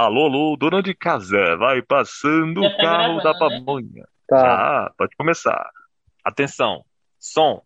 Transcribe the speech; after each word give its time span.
Alô, 0.00 0.26
alô, 0.26 0.56
dona 0.56 0.80
de 0.80 0.94
casa, 0.94 1.56
vai 1.56 1.82
passando 1.82 2.62
Já 2.62 2.68
o 2.68 2.76
tá 2.76 2.82
carro 2.84 3.16
da 3.16 3.32
gravando, 3.32 3.50
né? 3.50 3.64
pamonha. 3.64 4.04
Tá. 4.28 4.38
Já, 4.38 4.92
pode 4.96 5.16
começar. 5.16 5.70
Atenção, 6.24 6.84
som. 7.18 7.60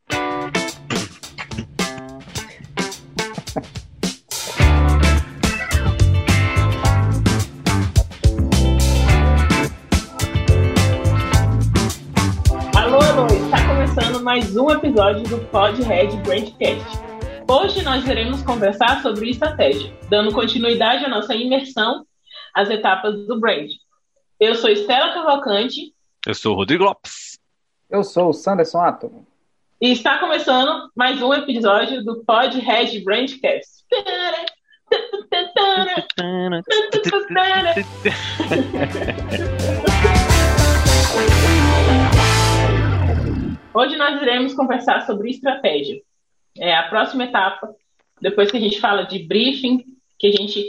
Alô, 12.74 12.98
alô, 12.98 13.26
está 13.26 13.68
começando 13.68 14.22
mais 14.24 14.56
um 14.56 14.70
episódio 14.70 15.24
do 15.24 15.38
Pod 15.50 15.82
Red 15.82 16.16
Brandcast. 16.22 16.98
Hoje 17.46 17.84
nós 17.84 18.08
iremos 18.08 18.42
conversar 18.42 19.02
sobre 19.02 19.28
estratégia, 19.28 19.92
dando 20.08 20.32
continuidade 20.32 21.04
à 21.04 21.10
nossa 21.10 21.34
imersão 21.34 22.06
às 22.54 22.70
etapas 22.70 23.26
do 23.26 23.38
brand. 23.40 23.70
Eu 24.38 24.54
sou 24.54 24.70
Estela 24.70 25.12
Cavalcante 25.12 25.94
Eu 26.26 26.34
sou 26.34 26.52
o 26.52 26.56
Rodrigo 26.56 26.84
Lopes. 26.84 27.38
Eu 27.90 28.02
sou 28.04 28.30
o 28.30 28.32
Sanderson 28.32 28.80
Átomo. 28.80 29.26
e 29.80 29.92
está 29.92 30.18
começando 30.18 30.90
mais 30.96 31.20
um 31.22 31.32
episódio 31.34 32.04
do 32.04 32.24
Pod 32.24 32.58
Red 32.58 33.00
Brandcast. 33.00 33.84
Hoje 43.74 43.96
nós 43.96 44.20
iremos 44.20 44.54
conversar 44.54 45.06
sobre 45.06 45.30
estratégia. 45.30 46.00
É 46.58 46.76
a 46.76 46.88
próxima 46.88 47.24
etapa, 47.24 47.74
depois 48.20 48.50
que 48.50 48.58
a 48.58 48.60
gente 48.60 48.78
fala 48.80 49.04
de 49.04 49.20
briefing, 49.20 49.84
que 50.18 50.26
a 50.26 50.32
gente 50.32 50.62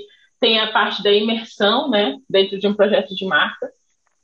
tem 0.43 0.59
a 0.59 0.73
parte 0.73 1.01
da 1.01 1.09
imersão, 1.09 1.89
né, 1.89 2.17
dentro 2.29 2.59
de 2.59 2.67
um 2.67 2.73
projeto 2.73 3.15
de 3.15 3.25
marca, 3.25 3.71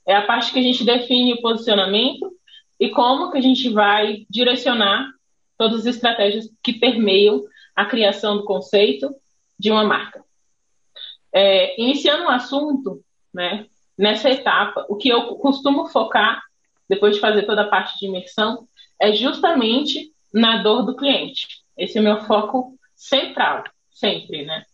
é 0.06 0.14
a 0.14 0.22
parte 0.22 0.52
que 0.52 0.60
a 0.60 0.62
gente 0.62 0.84
define 0.84 1.32
o 1.32 1.42
posicionamento 1.42 2.30
e 2.78 2.90
como 2.90 3.32
que 3.32 3.38
a 3.38 3.42
gente 3.42 3.70
vai 3.70 4.26
direcionar 4.30 5.10
todas 5.58 5.80
as 5.80 5.96
estratégias 5.96 6.50
que 6.62 6.74
permeiam 6.74 7.46
a 7.74 7.86
criação 7.86 8.36
do 8.36 8.44
conceito 8.44 9.16
de 9.58 9.72
uma 9.72 9.86
marca. 9.86 10.22
É, 11.32 11.82
iniciando 11.82 12.26
o 12.26 12.30
assunto, 12.30 13.02
né, 13.34 13.66
nessa 13.98 14.30
etapa, 14.30 14.86
o 14.90 14.98
que 14.98 15.08
eu 15.08 15.36
costumo 15.36 15.88
focar, 15.88 16.42
depois 16.90 17.16
de 17.16 17.22
fazer 17.22 17.44
toda 17.44 17.62
a 17.62 17.70
parte 17.70 17.98
de 17.98 18.08
imersão, 18.08 18.68
é 19.00 19.14
justamente 19.14 20.12
na 20.34 20.62
dor 20.62 20.86
do 20.86 20.98
cliente. 20.98 21.48
Esse 21.78 21.98
é 21.98 22.02
o 22.02 22.04
meu 22.04 22.26
foco 22.26 22.78
central, 22.94 23.64
sempre, 23.90 24.44
né? 24.44 24.66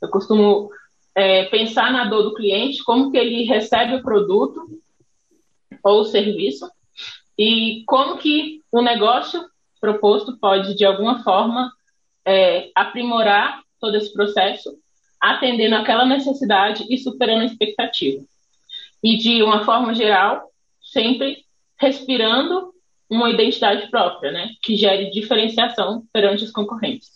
Eu 0.00 0.08
costumo 0.08 0.70
é, 1.16 1.44
pensar 1.46 1.90
na 1.90 2.04
dor 2.04 2.24
do 2.24 2.34
cliente, 2.34 2.84
como 2.84 3.10
que 3.10 3.16
ele 3.16 3.44
recebe 3.44 3.94
o 3.94 4.02
produto 4.02 4.68
ou 5.82 6.00
o 6.00 6.04
serviço 6.04 6.70
e 7.38 7.82
como 7.86 8.18
que 8.18 8.60
o 8.70 8.82
negócio 8.82 9.42
proposto 9.80 10.36
pode, 10.38 10.74
de 10.74 10.84
alguma 10.84 11.22
forma, 11.22 11.72
é, 12.24 12.70
aprimorar 12.74 13.62
todo 13.80 13.96
esse 13.96 14.12
processo, 14.12 14.76
atendendo 15.20 15.76
aquela 15.76 16.04
necessidade 16.04 16.84
e 16.90 16.98
superando 16.98 17.42
a 17.42 17.46
expectativa. 17.46 18.22
E, 19.02 19.16
de 19.16 19.42
uma 19.42 19.64
forma 19.64 19.94
geral, 19.94 20.50
sempre 20.82 21.44
respirando 21.78 22.74
uma 23.08 23.30
identidade 23.30 23.88
própria, 23.90 24.32
né, 24.32 24.50
que 24.62 24.76
gere 24.76 25.10
diferenciação 25.10 26.04
perante 26.12 26.44
os 26.44 26.50
concorrentes. 26.50 27.08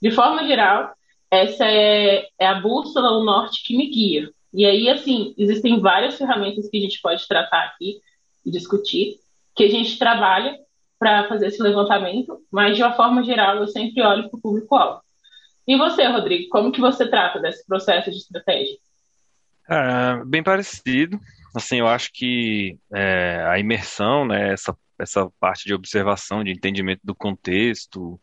De 0.00 0.10
forma 0.10 0.46
geral, 0.46 0.92
essa 1.30 1.64
é, 1.66 2.26
é 2.38 2.46
a 2.46 2.60
bússola, 2.60 3.12
o 3.12 3.24
norte 3.24 3.62
que 3.64 3.76
me 3.76 3.88
guia. 3.88 4.30
E 4.52 4.64
aí, 4.64 4.88
assim, 4.88 5.34
existem 5.36 5.80
várias 5.80 6.16
ferramentas 6.16 6.68
que 6.68 6.78
a 6.78 6.80
gente 6.80 7.00
pode 7.00 7.26
tratar 7.28 7.64
aqui 7.64 8.00
e 8.44 8.50
discutir, 8.50 9.20
que 9.54 9.64
a 9.64 9.70
gente 9.70 9.98
trabalha 9.98 10.58
para 10.98 11.28
fazer 11.28 11.48
esse 11.48 11.62
levantamento, 11.62 12.40
mas 12.50 12.76
de 12.76 12.82
uma 12.82 12.94
forma 12.94 13.22
geral 13.22 13.56
eu 13.56 13.68
sempre 13.68 14.02
olho 14.02 14.28
para 14.28 14.38
o 14.38 14.40
público-alvo. 14.40 15.00
E 15.66 15.76
você, 15.76 16.06
Rodrigo, 16.06 16.48
como 16.48 16.72
que 16.72 16.80
você 16.80 17.08
trata 17.08 17.38
desse 17.38 17.64
processo 17.66 18.10
de 18.10 18.16
estratégia? 18.16 18.78
É, 19.68 20.24
bem 20.24 20.42
parecido. 20.42 21.20
Assim, 21.54 21.76
eu 21.76 21.86
acho 21.86 22.10
que 22.12 22.78
é, 22.92 23.44
a 23.46 23.58
imersão, 23.58 24.26
né, 24.26 24.52
essa, 24.52 24.74
essa 24.98 25.30
parte 25.38 25.66
de 25.66 25.74
observação, 25.74 26.42
de 26.42 26.50
entendimento 26.50 27.00
do 27.04 27.14
contexto 27.14 28.18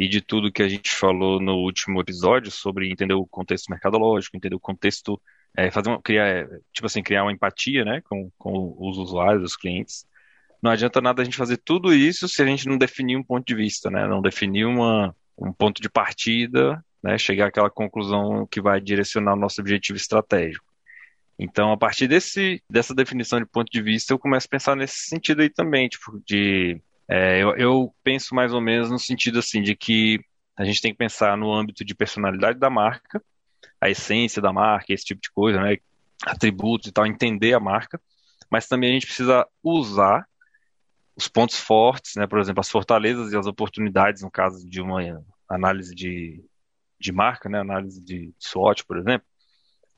e 0.00 0.08
de 0.08 0.22
tudo 0.22 0.50
que 0.50 0.62
a 0.62 0.68
gente 0.68 0.90
falou 0.90 1.38
no 1.38 1.56
último 1.56 2.00
episódio 2.00 2.50
sobre 2.50 2.90
entender 2.90 3.12
o 3.12 3.26
contexto 3.26 3.68
mercadológico, 3.68 4.34
entender 4.34 4.56
o 4.56 4.60
contexto, 4.60 5.20
é, 5.54 5.70
fazer 5.70 5.90
uma, 5.90 6.00
criar, 6.00 6.26
é, 6.26 6.48
tipo 6.72 6.86
assim, 6.86 7.02
criar 7.02 7.22
uma 7.22 7.32
empatia, 7.32 7.84
né, 7.84 8.00
com, 8.08 8.30
com 8.38 8.74
os 8.78 8.96
usuários, 8.96 9.44
os 9.44 9.56
clientes. 9.56 10.06
Não 10.62 10.70
adianta 10.70 11.02
nada 11.02 11.20
a 11.20 11.24
gente 11.24 11.36
fazer 11.36 11.58
tudo 11.58 11.92
isso 11.92 12.26
se 12.30 12.42
a 12.42 12.46
gente 12.46 12.66
não 12.66 12.78
definir 12.78 13.14
um 13.18 13.22
ponto 13.22 13.44
de 13.46 13.54
vista, 13.54 13.90
né, 13.90 14.08
não 14.08 14.22
definir 14.22 14.64
uma, 14.64 15.14
um 15.36 15.52
ponto 15.52 15.82
de 15.82 15.90
partida, 15.90 16.82
né, 17.02 17.18
chegar 17.18 17.48
àquela 17.48 17.68
conclusão 17.68 18.46
que 18.46 18.58
vai 18.58 18.80
direcionar 18.80 19.34
o 19.34 19.38
nosso 19.38 19.60
objetivo 19.60 19.98
estratégico. 19.98 20.64
Então, 21.38 21.72
a 21.72 21.76
partir 21.76 22.08
desse, 22.08 22.62
dessa 22.70 22.94
definição 22.94 23.38
de 23.38 23.44
ponto 23.44 23.70
de 23.70 23.82
vista, 23.82 24.14
eu 24.14 24.18
começo 24.18 24.46
a 24.46 24.50
pensar 24.50 24.74
nesse 24.74 25.00
sentido 25.00 25.42
aí 25.42 25.50
também, 25.50 25.90
tipo, 25.90 26.22
de 26.26 26.80
é, 27.10 27.42
eu, 27.42 27.56
eu 27.56 27.94
penso 28.04 28.36
mais 28.36 28.52
ou 28.52 28.60
menos 28.60 28.88
no 28.88 28.98
sentido 28.98 29.40
assim 29.40 29.60
de 29.60 29.74
que 29.74 30.24
a 30.56 30.64
gente 30.64 30.80
tem 30.80 30.92
que 30.92 30.98
pensar 30.98 31.36
no 31.36 31.52
âmbito 31.52 31.84
de 31.84 31.92
personalidade 31.92 32.56
da 32.56 32.70
marca, 32.70 33.20
a 33.80 33.90
essência 33.90 34.40
da 34.40 34.52
marca, 34.52 34.92
esse 34.92 35.04
tipo 35.04 35.20
de 35.20 35.30
coisa, 35.32 35.60
né, 35.60 35.78
atributos 36.24 36.88
e 36.88 36.92
tal, 36.92 37.04
entender 37.04 37.52
a 37.52 37.58
marca, 37.58 38.00
mas 38.48 38.68
também 38.68 38.90
a 38.90 38.92
gente 38.92 39.06
precisa 39.06 39.44
usar 39.60 40.24
os 41.16 41.26
pontos 41.26 41.58
fortes, 41.58 42.14
né, 42.14 42.28
por 42.28 42.38
exemplo, 42.38 42.60
as 42.60 42.70
fortalezas 42.70 43.32
e 43.32 43.36
as 43.36 43.46
oportunidades, 43.46 44.22
no 44.22 44.30
caso 44.30 44.68
de 44.68 44.80
uma 44.80 45.24
análise 45.48 45.92
de, 45.92 46.44
de 46.98 47.10
marca, 47.10 47.48
né, 47.48 47.58
análise 47.58 48.00
de 48.00 48.32
SWOT, 48.38 48.84
por 48.84 48.96
exemplo, 48.96 49.26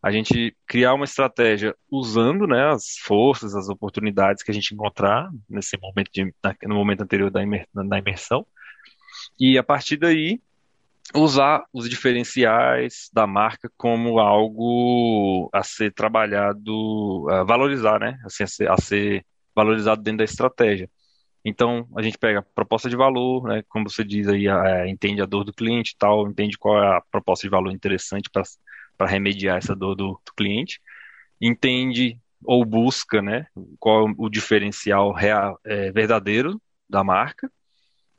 a 0.02 0.10
gente 0.10 0.56
criar 0.66 0.94
uma 0.94 1.04
estratégia 1.04 1.76
usando 1.90 2.46
né, 2.46 2.72
as 2.72 2.96
forças, 2.98 3.54
as 3.54 3.68
oportunidades 3.68 4.42
que 4.42 4.50
a 4.50 4.54
gente 4.54 4.74
encontrar 4.74 5.30
nesse 5.48 5.78
momento 5.78 6.10
de, 6.12 6.34
no 6.64 6.74
momento 6.74 7.02
anterior 7.02 7.30
da, 7.30 7.42
imer, 7.42 7.68
da 7.72 7.98
imersão, 7.98 8.44
e 9.38 9.56
a 9.56 9.62
partir 9.62 9.96
daí 9.96 10.40
usar 11.14 11.64
os 11.72 11.88
diferenciais 11.88 13.10
da 13.12 13.26
marca 13.26 13.70
como 13.76 14.18
algo 14.18 15.48
a 15.52 15.62
ser 15.62 15.92
trabalhado, 15.92 17.28
a 17.28 17.44
valorizar, 17.44 18.00
né? 18.00 18.18
Assim, 18.24 18.44
a, 18.44 18.46
ser, 18.46 18.70
a 18.70 18.76
ser 18.76 19.24
valorizado 19.54 20.02
dentro 20.02 20.18
da 20.18 20.24
estratégia. 20.24 20.88
Então, 21.44 21.88
a 21.96 22.02
gente 22.02 22.16
pega 22.16 22.38
a 22.38 22.42
proposta 22.42 22.88
de 22.88 22.96
valor, 22.96 23.44
né? 23.44 23.62
Como 23.68 23.90
você 23.90 24.04
diz 24.04 24.28
aí, 24.28 24.46
é, 24.46 24.88
entende 24.88 25.20
a 25.20 25.26
dor 25.26 25.44
do 25.44 25.52
cliente 25.52 25.92
e 25.92 25.96
tal, 25.98 26.28
entende 26.28 26.56
qual 26.56 26.82
é 26.82 26.96
a 26.96 27.02
proposta 27.10 27.46
de 27.46 27.50
valor 27.50 27.72
interessante 27.72 28.30
para 28.30 28.42
para 29.02 29.10
remediar 29.10 29.58
essa 29.58 29.74
dor 29.74 29.96
do, 29.96 30.20
do, 30.24 30.32
cliente, 30.36 30.80
entende 31.40 32.16
ou 32.44 32.64
busca, 32.64 33.20
né, 33.20 33.46
qual 33.80 34.08
o 34.16 34.28
diferencial 34.28 35.12
real, 35.12 35.58
é, 35.64 35.90
verdadeiro 35.90 36.60
da 36.88 37.02
marca 37.02 37.50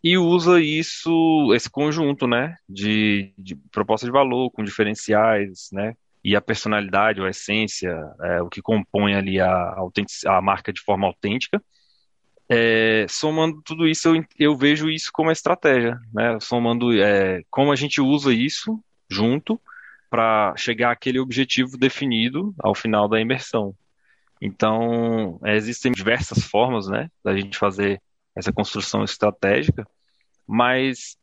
e 0.04 0.18
usa 0.18 0.60
isso, 0.60 1.54
esse 1.56 1.70
conjunto, 1.70 2.28
né, 2.28 2.58
de, 2.68 3.34
de 3.38 3.56
proposta 3.72 4.06
de 4.06 4.12
valor 4.12 4.52
com 4.52 4.62
diferenciais, 4.62 5.70
né, 5.72 5.96
e 6.22 6.36
a 6.36 6.42
personalidade, 6.42 7.22
ou 7.22 7.28
a 7.28 7.30
essência, 7.30 7.96
é, 8.22 8.42
o 8.42 8.50
que 8.50 8.62
compõe 8.62 9.14
ali 9.16 9.40
a, 9.40 9.48
a, 9.48 10.38
a 10.38 10.42
marca 10.42 10.74
de 10.74 10.82
forma 10.82 11.08
autêntica. 11.08 11.64
É, 12.50 13.06
somando 13.08 13.62
tudo 13.64 13.88
isso, 13.88 14.10
eu, 14.10 14.26
eu, 14.38 14.58
vejo 14.58 14.90
isso 14.90 15.10
como 15.14 15.32
estratégia, 15.32 15.98
né? 16.14 16.38
Somando 16.42 16.94
é, 17.02 17.42
como 17.50 17.72
a 17.72 17.76
gente 17.76 18.02
usa 18.02 18.34
isso 18.34 18.78
junto 19.10 19.60
para 20.14 20.54
chegar 20.56 20.92
àquele 20.92 21.20
objetivo 21.20 21.76
definido 21.76 22.54
ao 22.60 22.76
final 22.76 23.08
da 23.10 23.20
imersão. 23.20 23.74
Então, 24.40 25.40
existem 25.44 25.92
diversas 25.92 26.44
formas, 26.44 26.88
né, 26.88 27.10
da 27.24 27.36
gente 27.36 27.58
fazer 27.58 28.00
essa 28.36 28.54
construção 28.54 29.04
estratégica, 29.04 29.88
mas 30.46 31.18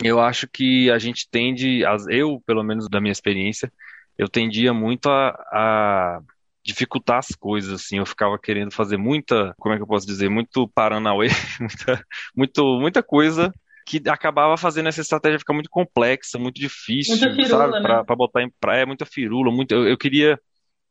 eu 0.00 0.20
acho 0.20 0.46
que 0.46 0.88
a 0.92 0.98
gente 1.00 1.28
tende, 1.28 1.82
eu, 2.08 2.40
pelo 2.46 2.62
menos 2.62 2.88
da 2.88 3.00
minha 3.00 3.10
experiência, 3.10 3.72
eu 4.16 4.28
tendia 4.28 4.72
muito 4.72 5.10
a, 5.10 5.30
a 5.52 6.20
dificultar 6.64 7.18
as 7.18 7.34
coisas, 7.34 7.82
assim, 7.82 7.98
eu 7.98 8.06
ficava 8.06 8.38
querendo 8.38 8.70
fazer 8.70 8.96
muita, 8.96 9.56
como 9.58 9.74
é 9.74 9.76
que 9.76 9.82
eu 9.82 9.88
posso 9.88 10.06
dizer, 10.06 10.28
muito 10.28 10.68
paranauê, 10.68 11.26
muita, 11.58 12.06
muito, 12.36 12.78
muita 12.78 13.02
coisa 13.02 13.52
que 13.86 14.00
acabava 14.08 14.56
fazendo 14.56 14.88
essa 14.88 15.00
estratégia 15.00 15.38
ficar 15.38 15.54
muito 15.54 15.70
complexa, 15.70 16.38
muito 16.38 16.60
difícil, 16.60 17.16
Muita 17.16 17.30
sabe? 17.30 17.44
firula, 17.44 17.82
Pra, 17.82 17.98
né? 17.98 18.04
pra 18.04 18.16
botar 18.16 18.42
em 18.42 18.50
praia, 18.60 18.86
muita 18.86 19.04
firula, 19.06 19.50
muito, 19.50 19.72
eu, 19.72 19.88
eu 19.88 19.98
queria 19.98 20.38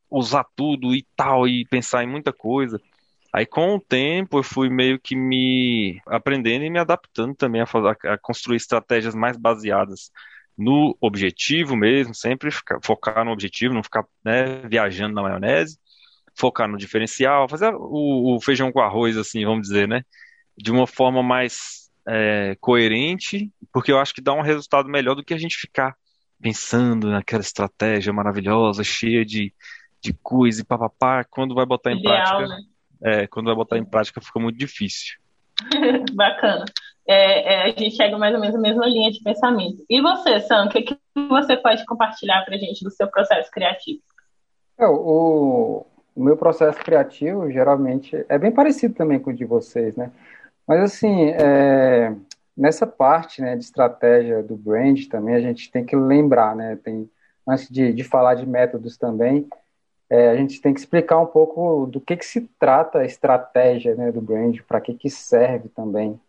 usar 0.09 0.45
tudo 0.55 0.93
e 0.95 1.05
tal, 1.15 1.47
e 1.47 1.65
pensar 1.65 2.03
em 2.03 2.07
muita 2.07 2.33
coisa. 2.33 2.81
Aí, 3.33 3.45
com 3.45 3.75
o 3.75 3.79
tempo, 3.79 4.39
eu 4.39 4.43
fui 4.43 4.69
meio 4.69 4.99
que 4.99 5.15
me 5.15 6.01
aprendendo 6.07 6.65
e 6.65 6.69
me 6.69 6.79
adaptando 6.79 7.35
também 7.35 7.61
a, 7.61 7.65
fazer, 7.67 7.95
a 8.07 8.17
construir 8.17 8.57
estratégias 8.57 9.13
mais 9.13 9.37
baseadas 9.37 10.11
no 10.57 10.97
objetivo 10.99 11.75
mesmo, 11.75 12.13
sempre 12.13 12.51
ficar, 12.51 12.79
focar 12.83 13.23
no 13.23 13.31
objetivo, 13.31 13.73
não 13.73 13.83
ficar 13.83 14.03
né, 14.25 14.61
viajando 14.67 15.13
na 15.13 15.21
maionese, 15.21 15.77
focar 16.35 16.67
no 16.67 16.77
diferencial, 16.77 17.47
fazer 17.47 17.73
o, 17.73 18.35
o, 18.35 18.41
feijão 18.41 18.71
com 18.71 18.81
arroz, 18.81 19.15
assim, 19.15 19.45
vamos 19.45 19.67
dizer, 19.67 19.87
né? 19.87 20.01
De 20.57 20.71
uma 20.71 20.87
forma 20.87 21.21
mais 21.23 21.88
é, 22.09 22.57
coerente, 22.59 23.51
porque 23.71 23.91
eu 23.91 23.99
acho 23.99 24.13
que 24.13 24.21
dá 24.21 24.33
um 24.33 24.41
resultado 24.41 24.89
melhor 24.89 25.15
do 25.15 25.23
que 25.23 25.33
a 25.33 25.37
gente 25.37 25.57
ficar 25.57 25.95
pensando 26.41 27.09
naquela 27.09 27.41
estratégia 27.41 28.11
maravilhosa, 28.11 28.83
cheia 28.83 29.23
de, 29.23 29.53
de 30.01 30.13
coisa 30.23 30.61
e 30.61 30.65
papapá, 30.65 31.23
quando 31.23 31.53
vai 31.53 31.65
botar 31.65 31.91
em 31.91 31.99
Ideal, 31.99 32.15
prática. 32.15 32.47
Né? 32.47 32.61
É, 33.01 33.27
quando 33.27 33.45
vai 33.45 33.55
botar 33.55 33.77
em 33.77 33.85
prática 33.85 34.21
fica 34.21 34.39
muito 34.39 34.57
difícil. 34.57 35.19
Bacana. 36.15 36.65
É, 37.07 37.53
é, 37.53 37.63
a 37.63 37.67
gente 37.67 37.95
chega 37.95 38.17
mais 38.17 38.33
ou 38.33 38.39
menos 38.39 38.55
na 38.55 38.61
mesma 38.61 38.85
linha 38.85 39.11
de 39.11 39.21
pensamento. 39.21 39.83
E 39.89 40.01
você, 40.01 40.39
Sam, 40.41 40.65
o 40.65 40.69
que, 40.69 40.81
que 40.81 40.97
você 41.15 41.57
pode 41.57 41.85
compartilhar 41.85 42.43
para 42.45 42.55
a 42.55 42.57
gente 42.57 42.83
do 42.83 42.91
seu 42.91 43.07
processo 43.07 43.49
criativo? 43.51 44.01
É, 44.77 44.87
o, 44.87 45.85
o, 46.15 46.23
meu 46.23 46.37
processo 46.37 46.79
criativo, 46.79 47.51
geralmente, 47.51 48.25
é 48.29 48.37
bem 48.37 48.51
parecido 48.51 48.93
também 48.93 49.19
com 49.19 49.31
o 49.31 49.33
de 49.33 49.43
vocês, 49.43 49.95
né? 49.95 50.11
Mas, 50.69 50.81
assim, 50.81 51.31
é, 51.31 52.15
nessa 52.55 52.85
parte 52.85 53.41
né, 53.41 53.55
de 53.55 53.63
estratégia 53.63 54.43
do 54.43 54.55
brand 54.55 55.03
também, 55.07 55.33
a 55.33 55.41
gente 55.41 55.71
tem 55.71 55.83
que 55.83 55.95
lembrar, 55.95 56.55
né? 56.55 56.75
Tem, 56.75 57.09
antes 57.47 57.67
de, 57.67 57.91
de 57.91 58.03
falar 58.03 58.35
de 58.35 58.45
métodos 58.45 58.95
também, 58.95 59.49
é, 60.07 60.29
a 60.29 60.35
gente 60.35 60.61
tem 60.61 60.71
que 60.71 60.79
explicar 60.79 61.17
um 61.17 61.25
pouco 61.25 61.87
do 61.87 61.99
que, 61.99 62.15
que 62.15 62.23
se 62.23 62.41
trata 62.59 62.99
a 62.99 63.05
estratégia 63.05 63.95
né, 63.95 64.11
do 64.11 64.21
brand, 64.21 64.59
para 64.67 64.79
que, 64.79 64.93
que 64.93 65.09
serve 65.09 65.69
também. 65.69 66.19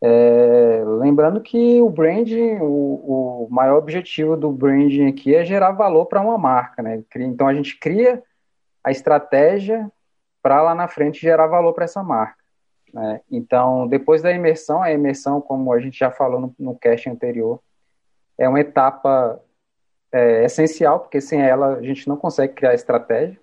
É, 0.00 0.82
lembrando 0.98 1.38
que 1.42 1.82
o 1.82 1.90
branding, 1.90 2.56
o, 2.62 3.44
o, 3.44 3.48
maior 3.50 3.76
objetivo 3.76 4.38
do 4.38 4.50
branding 4.50 5.06
aqui 5.06 5.34
é 5.34 5.44
gerar 5.44 5.72
valor 5.72 6.06
para 6.06 6.22
uma 6.22 6.38
marca, 6.38 6.82
né? 6.82 7.04
Então 7.14 7.46
a 7.46 7.52
gente 7.52 7.78
cria 7.78 8.22
a 8.82 8.90
estratégia 8.90 9.92
para 10.42 10.62
lá 10.62 10.74
na 10.74 10.88
frente 10.88 11.20
gerar 11.20 11.46
valor 11.46 11.74
para 11.74 11.84
essa 11.84 12.02
marca. 12.02 12.39
Né? 12.92 13.20
Então, 13.30 13.86
depois 13.86 14.22
da 14.22 14.32
imersão, 14.32 14.82
a 14.82 14.92
imersão, 14.92 15.40
como 15.40 15.72
a 15.72 15.80
gente 15.80 15.98
já 15.98 16.10
falou 16.10 16.40
no, 16.40 16.54
no 16.58 16.74
cast 16.76 17.08
anterior, 17.08 17.60
é 18.38 18.48
uma 18.48 18.60
etapa 18.60 19.40
é 20.12 20.44
essencial, 20.44 21.00
porque 21.00 21.20
sem 21.20 21.40
ela 21.40 21.76
a 21.76 21.82
gente 21.82 22.08
não 22.08 22.16
consegue 22.16 22.54
criar 22.54 22.74
estratégia. 22.74 23.38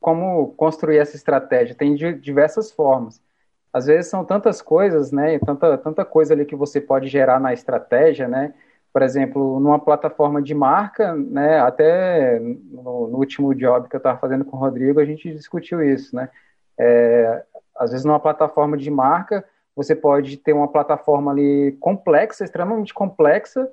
Como 0.00 0.48
construir 0.54 0.98
essa 0.98 1.16
estratégia? 1.16 1.74
Tem 1.74 1.94
diversas 1.94 2.70
formas. 2.70 3.20
Às 3.72 3.86
vezes 3.86 4.10
são 4.10 4.24
tantas 4.24 4.60
coisas, 4.60 5.10
né? 5.12 5.38
Tanta, 5.40 5.78
tanta 5.78 6.04
coisa 6.04 6.34
ali 6.34 6.44
que 6.44 6.56
você 6.56 6.80
pode 6.80 7.08
gerar 7.08 7.40
na 7.40 7.52
estratégia, 7.52 8.28
né? 8.28 8.54
Por 8.92 9.02
exemplo, 9.02 9.58
numa 9.58 9.78
plataforma 9.78 10.42
de 10.42 10.54
marca, 10.54 11.14
né? 11.14 11.60
Até 11.60 12.38
no, 12.40 13.08
no 13.08 13.18
último 13.18 13.54
job 13.54 13.88
que 13.88 13.96
eu 13.96 13.98
estava 13.98 14.18
fazendo 14.18 14.44
com 14.44 14.56
o 14.56 14.60
Rodrigo, 14.60 15.00
a 15.00 15.04
gente 15.04 15.32
discutiu 15.32 15.82
isso, 15.82 16.14
né? 16.14 16.28
É, 16.78 17.44
às 17.82 17.90
vezes 17.90 18.04
numa 18.04 18.20
plataforma 18.20 18.76
de 18.76 18.90
marca, 18.90 19.44
você 19.74 19.94
pode 19.94 20.36
ter 20.36 20.52
uma 20.52 20.68
plataforma 20.68 21.30
ali 21.30 21.72
complexa, 21.80 22.44
extremamente 22.44 22.92
complexa, 22.92 23.68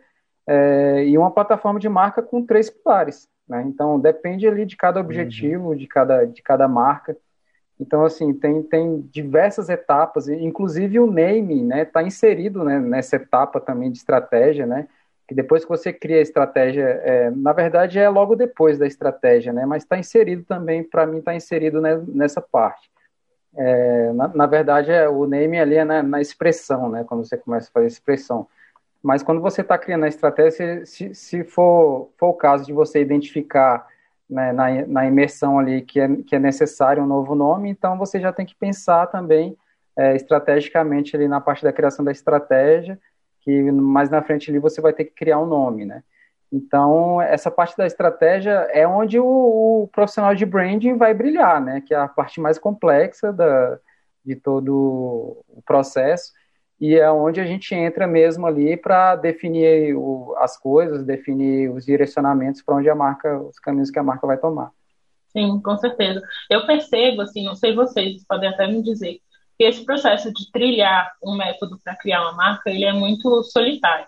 é, 0.47 1.05
e 1.05 1.17
uma 1.17 1.31
plataforma 1.31 1.79
de 1.79 1.87
marca 1.89 2.21
com 2.21 2.45
três 2.45 2.69
pilares. 2.69 3.27
Né? 3.47 3.63
Então, 3.67 3.99
depende 3.99 4.47
ali 4.47 4.65
de 4.65 4.77
cada 4.77 4.99
objetivo, 4.99 5.69
uhum. 5.69 5.75
de, 5.75 5.87
cada, 5.87 6.25
de 6.25 6.41
cada 6.41 6.67
marca. 6.67 7.17
Então, 7.79 8.03
assim, 8.03 8.33
tem, 8.33 8.61
tem 8.61 9.01
diversas 9.11 9.69
etapas, 9.69 10.27
inclusive 10.27 10.99
o 10.99 11.07
naming 11.07 11.63
está 11.63 11.75
né, 11.75 11.85
tá 11.85 12.03
inserido 12.03 12.63
né, 12.63 12.79
nessa 12.79 13.15
etapa 13.15 13.59
também 13.59 13.91
de 13.91 13.97
estratégia, 13.97 14.65
né? 14.65 14.87
Que 15.27 15.33
depois 15.33 15.63
que 15.63 15.69
você 15.69 15.93
cria 15.93 16.17
a 16.17 16.21
estratégia, 16.21 16.83
é, 17.03 17.29
na 17.29 17.53
verdade 17.53 17.99
é 17.99 18.09
logo 18.09 18.35
depois 18.35 18.77
da 18.77 18.87
estratégia, 18.87 19.53
né? 19.53 19.65
Mas 19.65 19.83
está 19.83 19.97
inserido 19.97 20.43
também, 20.43 20.83
para 20.83 21.05
mim, 21.05 21.19
está 21.19 21.33
inserido 21.33 21.79
né, 21.79 22.01
nessa 22.07 22.41
parte. 22.41 22.89
É, 23.61 24.13
na, 24.13 24.27
na, 24.29 24.45
verdade, 24.45 24.89
é, 24.89 25.09
o 25.09 25.27
naming 25.27 25.59
ali 25.59 25.75
é 25.75 25.83
na, 25.83 26.01
na, 26.01 26.21
expressão, 26.21 26.87
né? 26.87 27.03
Quando 27.03 27.25
você 27.25 27.35
começa 27.35 27.67
a 27.67 27.73
fazer 27.73 27.87
expressão. 27.87 28.47
Mas 29.03 29.21
quando 29.21 29.41
você 29.41 29.59
está 29.59 29.77
criando 29.77 30.05
a 30.05 30.07
estratégia, 30.07 30.85
se, 30.85 31.13
se 31.13 31.43
for, 31.43 32.09
for 32.17 32.29
o 32.29 32.33
caso 32.33 32.65
de 32.65 32.71
você 32.71 33.01
identificar 33.01 33.85
né, 34.29 34.53
na, 34.53 34.87
na 34.87 35.05
imersão 35.05 35.59
ali 35.59 35.81
que 35.81 35.99
é, 35.99 36.07
que 36.25 36.35
é 36.37 36.39
necessário 36.39 37.03
um 37.03 37.07
novo 37.07 37.35
nome, 37.35 37.69
então 37.69 37.97
você 37.97 38.19
já 38.19 38.31
tem 38.31 38.45
que 38.45 38.55
pensar 38.55 39.07
também 39.07 39.57
é, 39.97 40.15
estrategicamente 40.15 41.13
ali 41.15 41.27
na 41.27 41.41
parte 41.41 41.63
da 41.63 41.73
criação 41.73 42.05
da 42.05 42.11
estratégia, 42.13 42.97
que 43.41 43.71
mais 43.71 44.09
na 44.09 44.21
frente 44.21 44.49
ali 44.49 44.59
você 44.59 44.79
vai 44.79 44.93
ter 44.93 45.03
que 45.03 45.11
criar 45.11 45.39
um 45.39 45.45
nome, 45.45 45.83
né? 45.85 46.01
Então, 46.51 47.21
essa 47.21 47.51
parte 47.51 47.77
da 47.77 47.85
estratégia 47.85 48.67
é 48.71 48.87
onde 48.87 49.19
o, 49.19 49.83
o 49.83 49.89
profissional 49.91 50.33
de 50.33 50.45
branding 50.45 50.97
vai 50.97 51.13
brilhar, 51.13 51.61
né? 51.61 51.81
Que 51.85 51.93
é 51.93 51.97
a 51.97 52.07
parte 52.07 52.41
mais 52.41 52.57
complexa 52.57 53.31
da, 53.31 53.77
de 54.25 54.35
todo 54.35 55.43
o 55.47 55.61
processo 55.63 56.33
e 56.79 56.95
é 56.95 57.11
onde 57.11 57.41
a 57.41 57.45
gente 57.45 57.75
entra 57.75 58.07
mesmo 58.07 58.47
ali 58.47 58.77
para 58.77 59.15
definir 59.15 59.95
o, 59.95 60.33
as 60.37 60.57
coisas, 60.57 61.03
definir 61.03 61.69
os 61.69 61.85
direcionamentos 61.85 62.61
para 62.61 62.75
onde 62.75 62.89
a 62.89 62.95
marca, 62.95 63.37
os 63.37 63.59
caminhos 63.59 63.91
que 63.91 63.99
a 63.99 64.03
marca 64.03 64.25
vai 64.25 64.37
tomar. 64.37 64.71
Sim, 65.27 65.59
com 65.61 65.77
certeza. 65.77 66.21
Eu 66.49 66.65
percebo, 66.65 67.21
assim, 67.21 67.43
não 67.43 67.53
sei 67.53 67.75
vocês, 67.75 68.25
podem 68.25 68.49
até 68.49 68.65
me 68.65 68.81
dizer, 68.81 69.19
que 69.57 69.65
esse 69.65 69.83
processo 69.83 70.33
de 70.33 70.49
trilhar 70.51 71.11
um 71.21 71.35
método 71.35 71.77
para 71.83 71.95
criar 71.97 72.21
uma 72.21 72.33
marca, 72.33 72.69
ele 72.69 72.85
é 72.85 72.93
muito 72.93 73.43
solitário. 73.43 74.07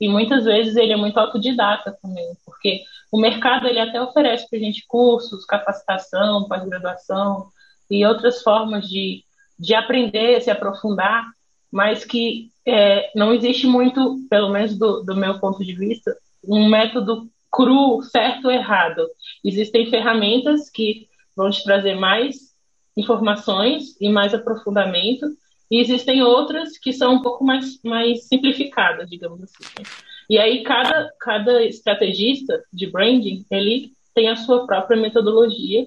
E 0.00 0.08
muitas 0.08 0.44
vezes 0.44 0.76
ele 0.76 0.92
é 0.92 0.96
muito 0.96 1.18
autodidata 1.18 1.96
também, 2.00 2.36
porque 2.44 2.82
o 3.10 3.20
mercado 3.20 3.66
ele 3.66 3.80
até 3.80 4.00
oferece 4.00 4.48
para 4.48 4.58
a 4.58 4.62
gente 4.62 4.84
cursos, 4.86 5.44
capacitação, 5.44 6.46
pós-graduação 6.48 7.48
e 7.90 8.04
outras 8.04 8.42
formas 8.42 8.88
de, 8.88 9.24
de 9.58 9.74
aprender, 9.74 10.40
se 10.40 10.50
aprofundar, 10.50 11.26
mas 11.70 12.04
que 12.04 12.50
é, 12.66 13.10
não 13.14 13.32
existe 13.32 13.66
muito, 13.66 14.18
pelo 14.28 14.50
menos 14.50 14.78
do, 14.78 15.02
do 15.02 15.16
meu 15.16 15.38
ponto 15.40 15.64
de 15.64 15.74
vista, 15.74 16.16
um 16.46 16.68
método 16.68 17.28
cru, 17.50 18.02
certo 18.02 18.46
ou 18.46 18.50
errado. 18.50 19.08
Existem 19.42 19.90
ferramentas 19.90 20.68
que 20.70 21.08
vão 21.34 21.50
te 21.50 21.62
trazer 21.64 21.94
mais 21.94 22.48
informações 22.96 23.96
e 24.00 24.08
mais 24.08 24.34
aprofundamento, 24.34 25.26
e 25.70 25.80
existem 25.80 26.22
outras 26.22 26.78
que 26.78 26.92
são 26.92 27.14
um 27.14 27.22
pouco 27.22 27.44
mais, 27.44 27.80
mais 27.82 28.24
simplificadas, 28.24 29.08
digamos 29.08 29.42
assim. 29.42 29.82
E 30.28 30.38
aí 30.38 30.62
cada, 30.62 31.10
cada 31.20 31.62
estrategista 31.64 32.62
de 32.72 32.86
branding, 32.86 33.44
ele 33.50 33.92
tem 34.14 34.28
a 34.28 34.36
sua 34.36 34.66
própria 34.66 35.00
metodologia 35.00 35.86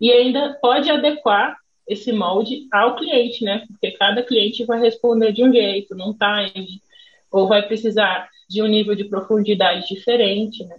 e 0.00 0.12
ainda 0.12 0.58
pode 0.60 0.90
adequar 0.90 1.56
esse 1.86 2.12
molde 2.12 2.68
ao 2.72 2.96
cliente, 2.96 3.44
né? 3.44 3.64
Porque 3.66 3.90
cada 3.92 4.22
cliente 4.22 4.64
vai 4.64 4.80
responder 4.80 5.32
de 5.32 5.42
um 5.42 5.52
jeito, 5.52 5.94
num 5.94 6.14
time, 6.14 6.80
ou 7.30 7.48
vai 7.48 7.66
precisar 7.66 8.28
de 8.48 8.62
um 8.62 8.66
nível 8.66 8.94
de 8.94 9.04
profundidade 9.04 9.88
diferente, 9.88 10.64
né? 10.64 10.76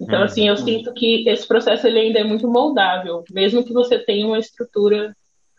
Então, 0.00 0.22
assim, 0.22 0.46
eu 0.46 0.54
uhum. 0.54 0.64
sinto 0.64 0.94
que 0.94 1.28
esse 1.28 1.46
processo 1.46 1.86
ele 1.86 1.98
ainda 1.98 2.20
é 2.20 2.24
muito 2.24 2.48
moldável, 2.48 3.24
mesmo 3.30 3.64
que 3.64 3.72
você 3.72 3.98
tenha 3.98 4.26
uma 4.26 4.38
estrutura 4.38 5.14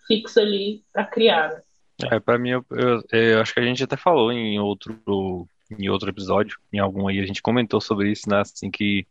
fixa 0.07 0.41
ali 0.41 0.81
para 0.93 1.05
criar. 1.05 1.61
É, 2.11 2.19
para 2.19 2.37
mim, 2.37 2.51
eu, 2.51 2.65
eu, 2.71 3.03
eu, 3.11 3.41
acho 3.41 3.53
que 3.53 3.59
a 3.59 3.63
gente 3.63 3.83
até 3.83 3.97
falou 3.97 4.31
em 4.31 4.59
outro, 4.59 5.47
em 5.77 5.89
outro 5.89 6.09
episódio, 6.09 6.57
em 6.71 6.79
algum 6.79 7.07
aí, 7.07 7.19
a 7.19 7.25
gente 7.25 7.41
comentou 7.41 7.81
sobre 7.81 8.11
isso, 8.11 8.29
né? 8.29 8.41
Assim, 8.41 8.71
que 8.71 9.05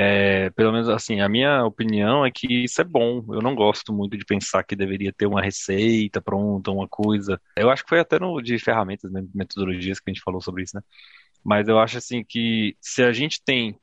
é, 0.00 0.50
pelo 0.50 0.70
menos 0.70 0.88
assim, 0.88 1.20
a 1.20 1.28
minha 1.28 1.64
opinião 1.64 2.24
é 2.24 2.30
que 2.30 2.64
isso 2.64 2.80
é 2.80 2.84
bom. 2.84 3.24
Eu 3.30 3.42
não 3.42 3.54
gosto 3.54 3.92
muito 3.92 4.16
de 4.16 4.24
pensar 4.24 4.62
que 4.62 4.76
deveria 4.76 5.12
ter 5.12 5.26
uma 5.26 5.42
receita 5.42 6.20
pronta, 6.20 6.70
uma 6.70 6.86
coisa. 6.86 7.40
Eu 7.56 7.70
acho 7.70 7.82
que 7.82 7.88
foi 7.88 8.00
até 8.00 8.18
no 8.18 8.40
de 8.40 8.58
ferramentas, 8.58 9.10
né, 9.10 9.24
metodologias 9.34 9.98
que 9.98 10.10
a 10.10 10.14
gente 10.14 10.22
falou 10.22 10.40
sobre 10.40 10.62
isso, 10.62 10.76
né? 10.76 10.82
Mas 11.44 11.68
eu 11.68 11.78
acho 11.78 11.98
assim 11.98 12.24
que 12.24 12.76
se 12.80 13.02
a 13.02 13.12
gente 13.12 13.42
tem 13.42 13.76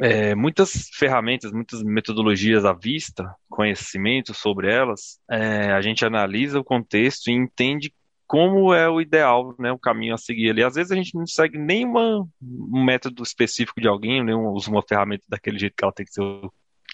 é, 0.00 0.34
muitas 0.34 0.88
ferramentas, 0.94 1.52
muitas 1.52 1.82
metodologias 1.82 2.64
à 2.64 2.72
vista, 2.72 3.34
conhecimento 3.48 4.34
sobre 4.34 4.72
elas, 4.72 5.18
é, 5.30 5.72
a 5.72 5.80
gente 5.80 6.04
analisa 6.04 6.60
o 6.60 6.64
contexto 6.64 7.28
e 7.28 7.32
entende 7.32 7.92
como 8.26 8.72
é 8.72 8.88
o 8.88 9.00
ideal, 9.00 9.56
né, 9.58 9.72
o 9.72 9.78
caminho 9.78 10.14
a 10.14 10.18
seguir 10.18 10.50
ali. 10.50 10.62
Às 10.62 10.74
vezes 10.76 10.92
a 10.92 10.94
gente 10.94 11.16
não 11.16 11.26
segue 11.26 11.58
nenhum 11.58 12.28
método 12.40 13.24
específico 13.24 13.80
de 13.80 13.88
alguém, 13.88 14.22
nem 14.22 14.36
usa 14.36 14.70
uma 14.70 14.82
ferramenta 14.82 15.24
daquele 15.28 15.58
jeito 15.58 15.74
que 15.76 15.84
ela 15.84 15.92
tem 15.92 16.06
que 16.06 16.12
ser 16.12 16.22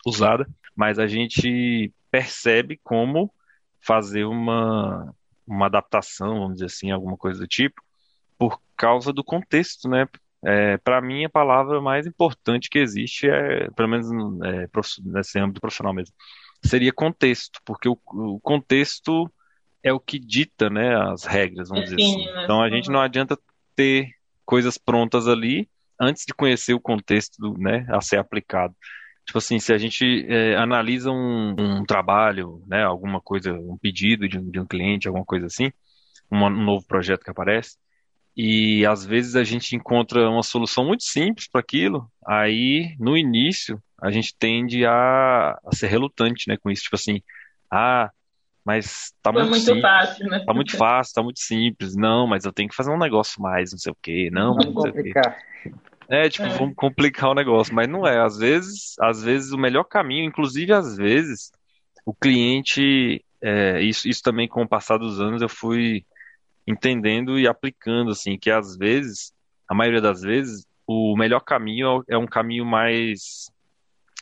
usada, 0.06 0.48
mas 0.74 0.98
a 0.98 1.06
gente 1.06 1.92
percebe 2.10 2.80
como 2.82 3.30
fazer 3.80 4.24
uma, 4.24 5.14
uma 5.46 5.66
adaptação, 5.66 6.40
vamos 6.40 6.54
dizer 6.54 6.66
assim, 6.66 6.90
alguma 6.90 7.18
coisa 7.18 7.40
do 7.40 7.46
tipo, 7.46 7.82
por 8.38 8.58
causa 8.74 9.12
do 9.12 9.22
contexto, 9.22 9.88
né? 9.88 10.08
É, 10.48 10.76
para 10.78 11.00
mim, 11.00 11.24
a 11.24 11.28
palavra 11.28 11.80
mais 11.80 12.06
importante 12.06 12.70
que 12.70 12.78
existe 12.78 13.28
é, 13.28 13.68
pelo 13.72 13.88
menos 13.88 14.06
é, 14.44 14.68
nesse 15.04 15.40
âmbito 15.40 15.60
profissional 15.60 15.92
mesmo, 15.92 16.14
seria 16.64 16.92
contexto, 16.92 17.60
porque 17.64 17.88
o, 17.88 17.98
o 18.12 18.38
contexto 18.38 19.28
é 19.82 19.92
o 19.92 19.98
que 19.98 20.20
dita, 20.20 20.70
né, 20.70 20.94
as 21.10 21.24
regras, 21.24 21.68
vamos 21.68 21.86
dizer 21.86 21.96
assim. 21.96 22.24
Né? 22.24 22.44
Então 22.44 22.62
a 22.62 22.70
gente 22.70 22.88
não 22.88 23.00
adianta 23.00 23.36
ter 23.74 24.10
coisas 24.44 24.78
prontas 24.78 25.26
ali 25.26 25.68
antes 26.00 26.24
de 26.24 26.32
conhecer 26.32 26.74
o 26.74 26.80
contexto 26.80 27.38
do, 27.40 27.58
né, 27.58 27.84
a 27.88 28.00
ser 28.00 28.18
aplicado. 28.18 28.74
Tipo 29.24 29.38
assim, 29.38 29.58
se 29.58 29.72
a 29.72 29.78
gente 29.78 30.24
é, 30.28 30.54
analisa 30.54 31.10
um, 31.10 31.56
um, 31.58 31.84
trabalho, 31.84 32.62
né, 32.68 32.84
alguma 32.84 33.20
coisa, 33.20 33.52
um 33.52 33.76
pedido 33.76 34.28
de 34.28 34.38
um, 34.38 34.48
de 34.48 34.60
um 34.60 34.66
cliente, 34.66 35.08
alguma 35.08 35.24
coisa 35.24 35.46
assim, 35.46 35.72
um 36.30 36.48
novo 36.48 36.86
projeto 36.86 37.24
que 37.24 37.30
aparece, 37.30 37.76
e 38.36 38.84
às 38.84 39.04
vezes 39.04 39.34
a 39.34 39.42
gente 39.42 39.74
encontra 39.74 40.28
uma 40.28 40.42
solução 40.42 40.84
muito 40.84 41.04
simples 41.04 41.48
para 41.48 41.60
aquilo, 41.60 42.10
aí 42.26 42.94
no 42.98 43.16
início 43.16 43.82
a 44.00 44.10
gente 44.10 44.34
tende 44.38 44.84
a, 44.84 45.58
a, 45.64 45.74
ser 45.74 45.86
relutante, 45.86 46.48
né, 46.48 46.56
com 46.56 46.70
isso, 46.70 46.82
tipo 46.82 46.96
assim, 46.96 47.22
ah, 47.70 48.10
mas 48.62 49.14
tá 49.22 49.32
muito, 49.32 49.48
muito 49.48 49.64
simples, 49.64 49.82
fácil, 49.82 50.26
né? 50.26 50.44
Tá 50.44 50.52
muito 50.52 50.76
fácil, 50.76 51.14
tá 51.14 51.22
muito 51.22 51.38
simples. 51.38 51.94
Não, 51.94 52.26
mas 52.26 52.44
eu 52.44 52.52
tenho 52.52 52.68
que 52.68 52.74
fazer 52.74 52.90
um 52.90 52.98
negócio 52.98 53.40
mais, 53.40 53.70
não 53.70 53.78
sei 53.78 53.92
o 53.92 53.96
quê. 54.02 54.28
Não, 54.32 54.56
mas 54.56 54.66
não 54.66 54.82
sei 54.82 54.90
o 54.90 54.94
quê. 54.94 55.12
É, 56.08 56.28
tipo, 56.28 56.46
é. 56.46 56.50
vamos 56.50 56.74
complicar 56.74 57.30
o 57.30 57.34
negócio, 57.34 57.72
mas 57.72 57.88
não 57.88 58.04
é. 58.04 58.20
Às 58.20 58.38
vezes, 58.38 58.96
às 59.00 59.22
vezes 59.22 59.52
o 59.52 59.58
melhor 59.58 59.84
caminho, 59.84 60.24
inclusive 60.24 60.72
às 60.72 60.96
vezes, 60.96 61.52
o 62.04 62.12
cliente, 62.12 63.24
é, 63.40 63.80
isso, 63.82 64.08
isso 64.08 64.22
também 64.22 64.48
com 64.48 64.62
o 64.62 64.68
passar 64.68 64.98
dos 64.98 65.20
anos 65.20 65.42
eu 65.42 65.48
fui 65.48 66.04
entendendo 66.66 67.38
e 67.38 67.46
aplicando, 67.46 68.10
assim, 68.10 68.38
que 68.38 68.50
às 68.50 68.76
vezes, 68.76 69.32
a 69.68 69.74
maioria 69.74 70.00
das 70.00 70.22
vezes, 70.22 70.66
o 70.86 71.16
melhor 71.16 71.40
caminho 71.40 72.04
é 72.08 72.16
um 72.16 72.26
caminho 72.26 72.64
mais 72.64 73.50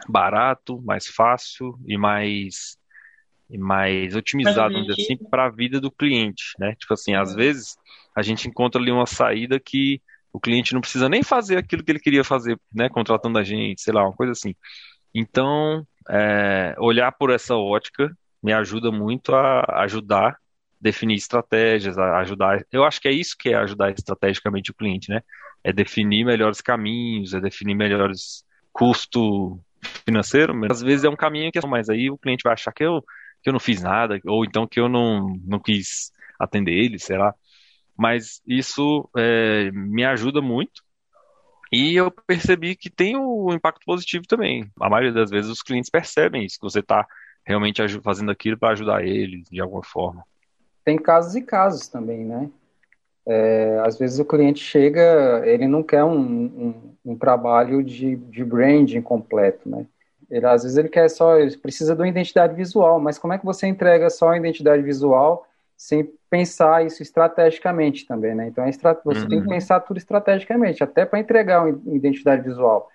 barato, 0.09 0.81
mais 0.83 1.07
fácil 1.07 1.79
e 1.87 1.97
mais 1.97 2.77
e 3.51 3.59
mais 3.59 4.17
otimizado, 4.17 4.73
vamos 4.73 4.89
dizer 4.89 5.03
assim, 5.03 5.17
para 5.17 5.47
a 5.47 5.51
vida 5.51 5.81
do 5.81 5.91
cliente, 5.91 6.55
né? 6.59 6.75
Tipo 6.77 6.95
assim, 6.95 7.15
às 7.15 7.35
vezes 7.35 7.77
a 8.17 8.23
gente 8.23 8.49
encontra 8.49 8.81
ali 8.81 8.91
uma 8.91 9.07
saída 9.07 9.61
que 9.61 10.01
o 10.33 10.41
cliente 10.41 10.73
não 10.73 10.81
precisa 10.81 11.09
nem 11.09 11.23
fazer 11.23 11.59
aquilo 11.59 11.85
que 11.85 11.93
ele 11.93 12.01
queria 12.01 12.25
fazer, 12.25 12.59
né, 12.73 12.89
contratando 12.89 13.39
a 13.39 13.45
gente, 13.45 13.81
sei 13.81 13.93
lá, 13.93 14.03
uma 14.03 14.17
coisa 14.17 14.33
assim. 14.33 14.55
Então, 15.15 15.87
é, 16.11 16.75
olhar 16.79 17.13
por 17.13 17.31
essa 17.31 17.55
ótica 17.55 18.11
me 18.43 18.53
ajuda 18.53 18.91
muito 18.91 19.35
a 19.35 19.83
ajudar 19.85 20.37
definir 20.85 21.15
estratégias, 21.15 21.99
ajudar. 21.99 22.65
Eu 22.71 22.85
acho 22.85 23.01
que 23.01 23.09
é 23.09 23.13
isso 23.13 23.35
que 23.39 23.49
é 23.49 23.55
ajudar 23.55 23.91
estrategicamente 23.91 24.71
o 24.71 24.75
cliente, 24.75 25.11
né? 25.11 25.23
É 25.65 25.73
definir 25.73 26.25
melhores 26.25 26.61
caminhos, 26.61 27.33
é 27.33 27.41
definir 27.41 27.75
melhores 27.75 28.45
custo 28.71 29.59
financeiro. 30.07 30.55
Às 30.71 30.83
vezes 30.83 31.05
é 31.05 31.09
um 31.09 31.17
caminho 31.17 31.51
que 31.51 31.59
é, 31.59 31.67
mas 31.67 31.89
aí 31.89 32.11
o 32.11 32.19
cliente 32.19 32.43
vai 32.45 32.53
achar 32.53 32.73
que 32.73 32.85
eu 32.85 33.03
que 33.43 33.51
eu 33.51 33.53
não 33.53 33.61
fiz 33.61 33.83
nada 33.83 34.19
ou 34.25 34.45
então 34.45 34.67
que 34.67 34.81
eu 34.81 34.89
não 34.89 35.39
não 35.45 35.59
quis 35.59 36.11
atender 36.39 36.73
ele, 36.73 36.99
sei 36.99 37.19
lá 37.19 37.35
mas 37.97 38.43
isso 38.47 39.09
é, 39.17 39.71
me 39.73 40.05
ajuda 40.05 40.41
muito. 40.41 40.83
E 41.73 41.97
eu 41.97 42.11
percebi 42.11 42.77
que 42.77 42.91
tem 42.91 43.17
o 43.17 43.51
um 43.51 43.55
impacto 43.55 43.85
positivo 43.85 44.25
também. 44.27 44.71
A 44.81 44.89
maioria 44.89 45.13
das 45.13 45.31
vezes 45.31 45.51
os 45.51 45.63
clientes 45.63 45.91
percebem 45.91 46.45
isso, 46.45 46.57
que 46.57 46.63
você 46.63 46.81
está 46.81 47.07
realmente 47.45 47.83
fazendo 48.01 48.31
aquilo 48.31 48.59
para 48.59 48.73
ajudar 48.73 49.05
eles 49.05 49.49
de 49.51 49.61
alguma 49.61 49.83
forma. 49.83 50.25
Tem 50.85 50.97
casos 50.99 51.35
e 51.35 51.43
casos 51.43 51.89
também, 51.89 52.25
né? 52.25 52.51
É, 53.27 53.81
às 53.85 53.99
vezes 53.99 54.19
o 54.19 54.25
cliente 54.25 54.61
chega, 54.61 55.43
ele 55.47 55.67
não 55.67 55.83
quer 55.83 56.05
um, 56.05 56.19
um, 56.19 56.75
um 57.05 57.17
trabalho 57.17 57.83
de, 57.83 58.17
de 58.17 58.45
branding 58.45 59.01
completo, 59.01 59.69
né? 59.69 59.87
Ele, 60.31 60.47
às 60.47 60.63
vezes 60.63 60.77
ele 60.77 60.89
quer 60.89 61.09
só, 61.09 61.39
ele 61.39 61.57
precisa 61.57 61.95
de 61.95 62.01
uma 62.01 62.09
identidade 62.09 62.55
visual, 62.55 62.99
mas 63.01 63.19
como 63.19 63.33
é 63.33 63.39
que 63.39 63.45
você 63.45 63.67
entrega 63.67 64.11
só 64.11 64.31
a 64.31 64.37
identidade 64.37 64.83
visual 64.83 65.47
sem 65.77 66.11
pensar 66.31 66.85
isso 66.85 67.03
estrategicamente 67.03 68.07
também, 68.07 68.35
né? 68.35 68.49
Então, 68.49 68.65
é 68.65 68.71
você 68.73 68.87
uhum. 68.87 69.29
tem 69.29 69.29
que 69.29 69.47
uhum. 69.47 69.49
pensar 69.49 69.81
tudo 69.81 69.99
estrategicamente, 69.99 70.83
até 70.83 71.05
para 71.05 71.19
entregar 71.19 71.65
uma 71.65 71.95
identidade 71.95 72.43
visual. 72.43 72.91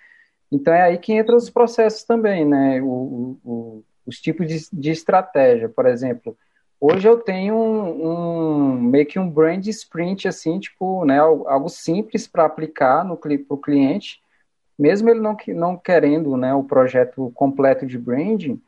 Então, 0.51 0.73
é 0.73 0.81
aí 0.81 0.97
que 0.97 1.13
entram 1.13 1.37
os 1.37 1.49
processos 1.49 2.03
também, 2.03 2.45
né? 2.45 2.81
O, 2.81 3.37
o, 3.43 3.83
os 4.05 4.19
tipos 4.19 4.47
de, 4.47 4.59
de, 4.73 4.91
estratégia, 4.91 5.69
por 5.69 5.85
exemplo. 5.85 6.35
Hoje 6.81 7.07
eu 7.07 7.17
tenho 7.17 7.55
um, 7.55 8.07
um, 8.07 8.81
meio 8.81 9.05
que 9.05 9.19
um 9.19 9.29
brand 9.29 9.65
sprint, 9.67 10.27
assim, 10.27 10.59
tipo, 10.59 11.03
né? 11.03 11.19
Algo 11.19 11.67
simples 11.67 12.25
para 12.25 12.45
aplicar 12.45 13.03
no 13.03 13.17
para 13.17 13.33
o 13.49 13.57
cliente, 13.57 14.21
mesmo 14.77 15.09
ele 15.09 15.19
não, 15.19 15.35
não 15.49 15.75
querendo 15.75 16.37
né, 16.37 16.53
o 16.53 16.63
projeto 16.63 17.29
completo 17.35 17.85
de 17.85 17.97
branding, 17.97 18.61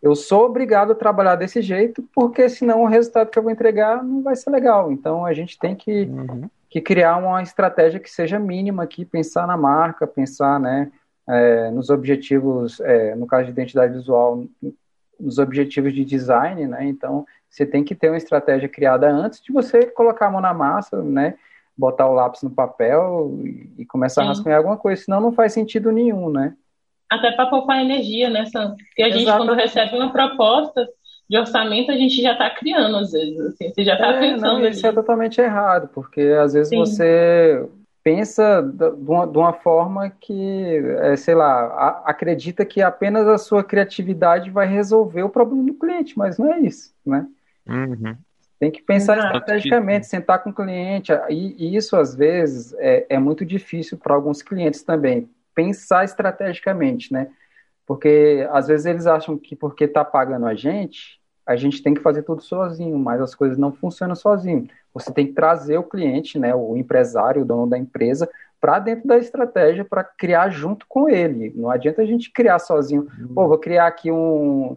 eu 0.00 0.14
sou 0.14 0.44
obrigado 0.44 0.92
a 0.92 0.94
trabalhar 0.94 1.34
desse 1.34 1.60
jeito, 1.60 2.08
porque 2.14 2.48
senão 2.48 2.84
o 2.84 2.86
resultado 2.86 3.30
que 3.30 3.38
eu 3.38 3.42
vou 3.42 3.50
entregar 3.50 4.04
não 4.04 4.22
vai 4.22 4.36
ser 4.36 4.50
legal. 4.50 4.92
Então 4.92 5.26
a 5.26 5.32
gente 5.32 5.58
tem 5.58 5.74
que, 5.74 6.04
uhum. 6.04 6.48
que 6.70 6.80
criar 6.80 7.16
uma 7.16 7.42
estratégia 7.42 7.98
que 7.98 8.08
seja 8.08 8.38
mínima 8.38 8.84
aqui, 8.84 9.04
pensar 9.04 9.46
na 9.48 9.56
marca, 9.56 10.06
pensar 10.06 10.60
né, 10.60 10.92
é, 11.28 11.70
nos 11.72 11.90
objetivos, 11.90 12.78
é, 12.80 13.16
no 13.16 13.26
caso 13.26 13.46
de 13.46 13.50
identidade 13.50 13.94
visual, 13.94 14.44
nos 15.18 15.38
objetivos 15.38 15.92
de 15.92 16.04
design, 16.04 16.68
né? 16.68 16.86
Então 16.86 17.26
você 17.50 17.66
tem 17.66 17.82
que 17.82 17.94
ter 17.94 18.08
uma 18.08 18.16
estratégia 18.16 18.68
criada 18.68 19.10
antes 19.10 19.42
de 19.42 19.52
você 19.52 19.86
colocar 19.86 20.26
a 20.26 20.30
mão 20.30 20.40
na 20.40 20.54
massa, 20.54 21.02
né? 21.02 21.34
Botar 21.76 22.08
o 22.08 22.14
lápis 22.14 22.42
no 22.42 22.50
papel 22.50 23.38
e, 23.78 23.84
começar 23.86 24.22
Sim. 24.22 24.26
a 24.26 24.30
rascunhar 24.30 24.58
alguma 24.58 24.76
coisa, 24.76 25.02
senão 25.02 25.20
não 25.20 25.32
faz 25.32 25.52
sentido 25.52 25.92
nenhum, 25.92 26.28
né? 26.28 26.54
Até 27.10 27.32
para 27.32 27.46
poupar 27.46 27.80
energia, 27.80 28.28
né, 28.28 28.44
Sam? 28.46 28.74
Porque 28.76 29.02
a 29.02 29.10
gente, 29.10 29.22
Exatamente. 29.22 29.46
quando 29.46 29.58
recebe 29.58 29.96
uma 29.96 30.12
proposta 30.12 30.86
de 31.28 31.38
orçamento, 31.38 31.90
a 31.90 31.96
gente 31.96 32.20
já 32.20 32.32
está 32.32 32.50
criando, 32.50 32.96
às 32.96 33.12
vezes. 33.12 33.38
Assim, 33.40 33.72
você 33.72 33.84
já 33.84 33.94
está 33.94 34.08
é, 34.08 34.20
pensando. 34.20 34.60
Não, 34.60 34.68
isso 34.68 34.86
é 34.86 34.92
totalmente 34.92 35.40
errado, 35.40 35.88
porque 35.94 36.20
às 36.20 36.52
vezes 36.52 36.68
Sim. 36.68 36.78
você 36.78 37.68
pensa 38.02 38.62
de 38.62 39.10
uma, 39.10 39.26
de 39.26 39.36
uma 39.36 39.52
forma 39.52 40.10
que, 40.10 40.82
é, 41.00 41.16
sei 41.16 41.34
lá, 41.34 41.66
a, 41.66 42.02
acredita 42.06 42.64
que 42.64 42.80
apenas 42.80 43.28
a 43.28 43.36
sua 43.36 43.62
criatividade 43.62 44.50
vai 44.50 44.66
resolver 44.66 45.22
o 45.22 45.28
problema 45.28 45.64
do 45.64 45.74
cliente, 45.74 46.16
mas 46.16 46.38
não 46.38 46.52
é 46.52 46.60
isso, 46.60 46.94
né? 47.04 47.26
Uhum. 47.68 48.16
Tem 48.58 48.70
que 48.70 48.82
pensar 48.82 49.18
Exato. 49.18 49.36
estrategicamente, 49.36 50.06
sentar 50.06 50.42
com 50.42 50.50
o 50.50 50.54
cliente, 50.54 51.12
e, 51.28 51.54
e 51.58 51.76
isso 51.76 51.96
às 51.96 52.14
vezes 52.14 52.74
é, 52.78 53.06
é 53.08 53.18
muito 53.18 53.44
difícil 53.44 53.96
para 53.96 54.14
alguns 54.14 54.42
clientes 54.42 54.82
também, 54.82 55.30
pensar 55.54 56.04
estrategicamente, 56.04 57.12
né? 57.12 57.28
Porque 57.86 58.46
às 58.50 58.66
vezes 58.66 58.86
eles 58.86 59.06
acham 59.06 59.38
que 59.38 59.54
porque 59.54 59.84
está 59.84 60.04
pagando 60.04 60.46
a 60.46 60.54
gente, 60.54 61.20
a 61.46 61.56
gente 61.56 61.82
tem 61.82 61.94
que 61.94 62.02
fazer 62.02 62.22
tudo 62.22 62.42
sozinho, 62.42 62.98
mas 62.98 63.20
as 63.20 63.34
coisas 63.34 63.56
não 63.56 63.72
funcionam 63.72 64.14
sozinho. 64.14 64.68
Você 64.92 65.12
tem 65.12 65.26
que 65.26 65.32
trazer 65.32 65.78
o 65.78 65.82
cliente, 65.82 66.38
né, 66.38 66.54
o 66.54 66.76
empresário, 66.76 67.42
o 67.42 67.44
dono 67.44 67.66
da 67.66 67.78
empresa, 67.78 68.28
para 68.60 68.78
dentro 68.78 69.06
da 69.06 69.16
estratégia 69.16 69.84
para 69.84 70.04
criar 70.04 70.50
junto 70.50 70.84
com 70.86 71.08
ele. 71.08 71.52
Não 71.56 71.70
adianta 71.70 72.02
a 72.02 72.04
gente 72.04 72.30
criar 72.30 72.58
sozinho. 72.58 73.08
Uhum. 73.18 73.34
Pô, 73.34 73.48
vou 73.48 73.58
criar 73.58 73.86
aqui 73.86 74.10
um, 74.10 74.76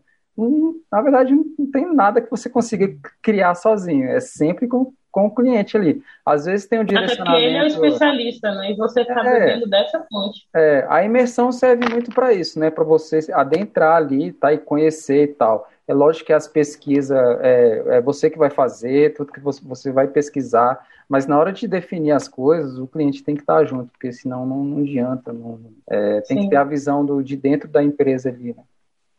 na 0.92 1.02
verdade, 1.02 1.34
não 1.34 1.72
tem 1.72 1.94
nada 1.94 2.22
que 2.22 2.30
você 2.32 2.50
consiga 2.50 2.94
criar 3.22 3.56
sozinho. 3.56 4.10
É 4.10 4.20
sempre 4.20 4.68
com, 4.68 4.94
com 5.12 5.28
o 5.28 5.36
cliente 5.36 5.76
ali. 5.78 6.02
Às 6.26 6.46
vezes 6.46 6.68
tem 6.68 6.80
um 6.80 6.84
direcionamento... 6.84 7.30
Até 7.30 7.32
porque 7.32 7.46
ele 7.46 7.58
é 7.58 7.64
o 7.64 7.68
especialista, 7.68 8.52
né? 8.56 8.72
E 8.72 8.76
você 8.76 9.02
está 9.02 9.26
é, 9.26 9.40
bebendo 9.40 9.70
dessa 9.70 10.06
fonte. 10.12 10.48
É, 10.54 10.86
a 10.90 11.04
imersão 11.04 11.52
serve 11.52 11.90
muito 11.90 12.12
para 12.12 12.34
isso, 12.34 12.60
né? 12.60 12.70
Para 12.70 12.84
você 12.84 13.20
adentrar 13.34 13.98
ali, 13.98 14.32
tá? 14.32 14.54
E 14.54 14.58
conhecer 14.58 15.24
e 15.24 15.28
tal. 15.28 15.70
É 15.88 15.94
lógico 15.94 16.28
que 16.28 16.34
as 16.34 16.48
pesquisas 16.48 17.18
é, 17.42 17.98
é 17.98 18.02
você 18.02 18.30
que 18.30 18.38
vai 18.38 18.50
fazer, 18.50 19.14
tudo 19.14 19.32
que 19.34 19.40
você, 19.40 19.62
você 19.64 19.92
vai 19.92 20.08
pesquisar, 20.08 20.80
mas 21.10 21.28
na 21.28 21.38
hora 21.38 21.52
de 21.52 21.68
definir 21.68 22.12
as 22.12 22.30
coisas, 22.30 22.78
o 22.80 22.88
cliente 22.88 23.22
tem 23.22 23.36
que 23.36 23.42
estar 23.42 23.66
junto, 23.66 23.92
porque 23.92 24.14
senão 24.14 24.46
não, 24.46 24.64
não 24.64 24.78
adianta. 24.82 25.34
Não, 25.34 25.60
é, 25.90 26.22
tem 26.22 26.38
Sim. 26.38 26.44
que 26.44 26.50
ter 26.52 26.56
a 26.56 26.64
visão 26.64 27.06
do, 27.06 27.22
de 27.22 27.36
dentro 27.36 27.68
da 27.68 27.84
empresa 27.84 28.30
ali, 28.30 28.54
né? 28.56 28.64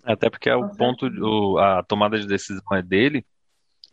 Até 0.02 0.28
porque 0.28 0.50
é 0.50 0.56
o 0.56 0.68
ponto, 0.70 1.06
o, 1.06 1.58
a 1.58 1.82
tomada 1.82 2.18
de 2.18 2.26
decisão 2.26 2.64
é 2.72 2.82
dele, 2.82 3.24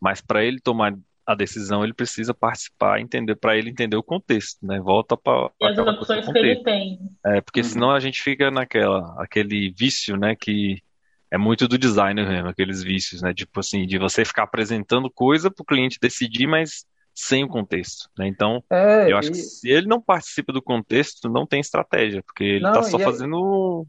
mas 0.01 0.21
para 0.21 0.43
ele 0.43 0.59
tomar 0.59 0.93
a 1.29 1.35
decisão, 1.35 1.83
ele 1.83 1.93
precisa 1.93 2.33
participar, 2.33 2.99
entender, 2.99 3.35
para 3.35 3.55
ele 3.55 3.69
entender 3.69 3.95
o 3.95 4.01
contexto, 4.01 4.65
né? 4.65 4.79
Volta 4.79 5.15
para 5.15 5.51
as 5.61 5.77
opções 5.77 6.27
que 6.27 6.37
ele 6.39 6.63
tem. 6.63 6.99
É, 7.23 7.39
porque 7.39 7.59
uhum. 7.59 7.67
senão 7.67 7.91
a 7.91 7.99
gente 7.99 8.19
fica 8.23 8.49
naquela, 8.49 9.15
aquele 9.21 9.71
vício, 9.77 10.17
né? 10.17 10.35
Que 10.35 10.81
é 11.29 11.37
muito 11.37 11.67
do 11.67 11.77
designer 11.77 12.27
mesmo, 12.27 12.47
aqueles 12.47 12.81
vícios, 12.81 13.21
né? 13.21 13.31
Tipo 13.31 13.59
assim, 13.59 13.85
de 13.85 13.99
você 13.99 14.25
ficar 14.25 14.43
apresentando 14.43 15.07
coisa 15.11 15.51
para 15.51 15.61
o 15.61 15.65
cliente 15.65 15.99
decidir, 16.01 16.47
mas 16.47 16.83
sem 17.13 17.43
o 17.43 17.47
contexto, 17.47 18.09
né? 18.17 18.27
Então, 18.27 18.63
é, 18.69 19.11
eu 19.11 19.17
acho 19.17 19.29
e... 19.29 19.31
que 19.31 19.37
se 19.37 19.69
ele 19.69 19.87
não 19.87 19.99
participa 19.99 20.53
do 20.53 20.61
contexto, 20.61 21.29
não 21.29 21.45
tem 21.45 21.59
estratégia, 21.59 22.23
porque 22.23 22.43
ele 22.43 22.67
está 22.67 22.83
só 22.83 22.97
fazendo 22.97 23.85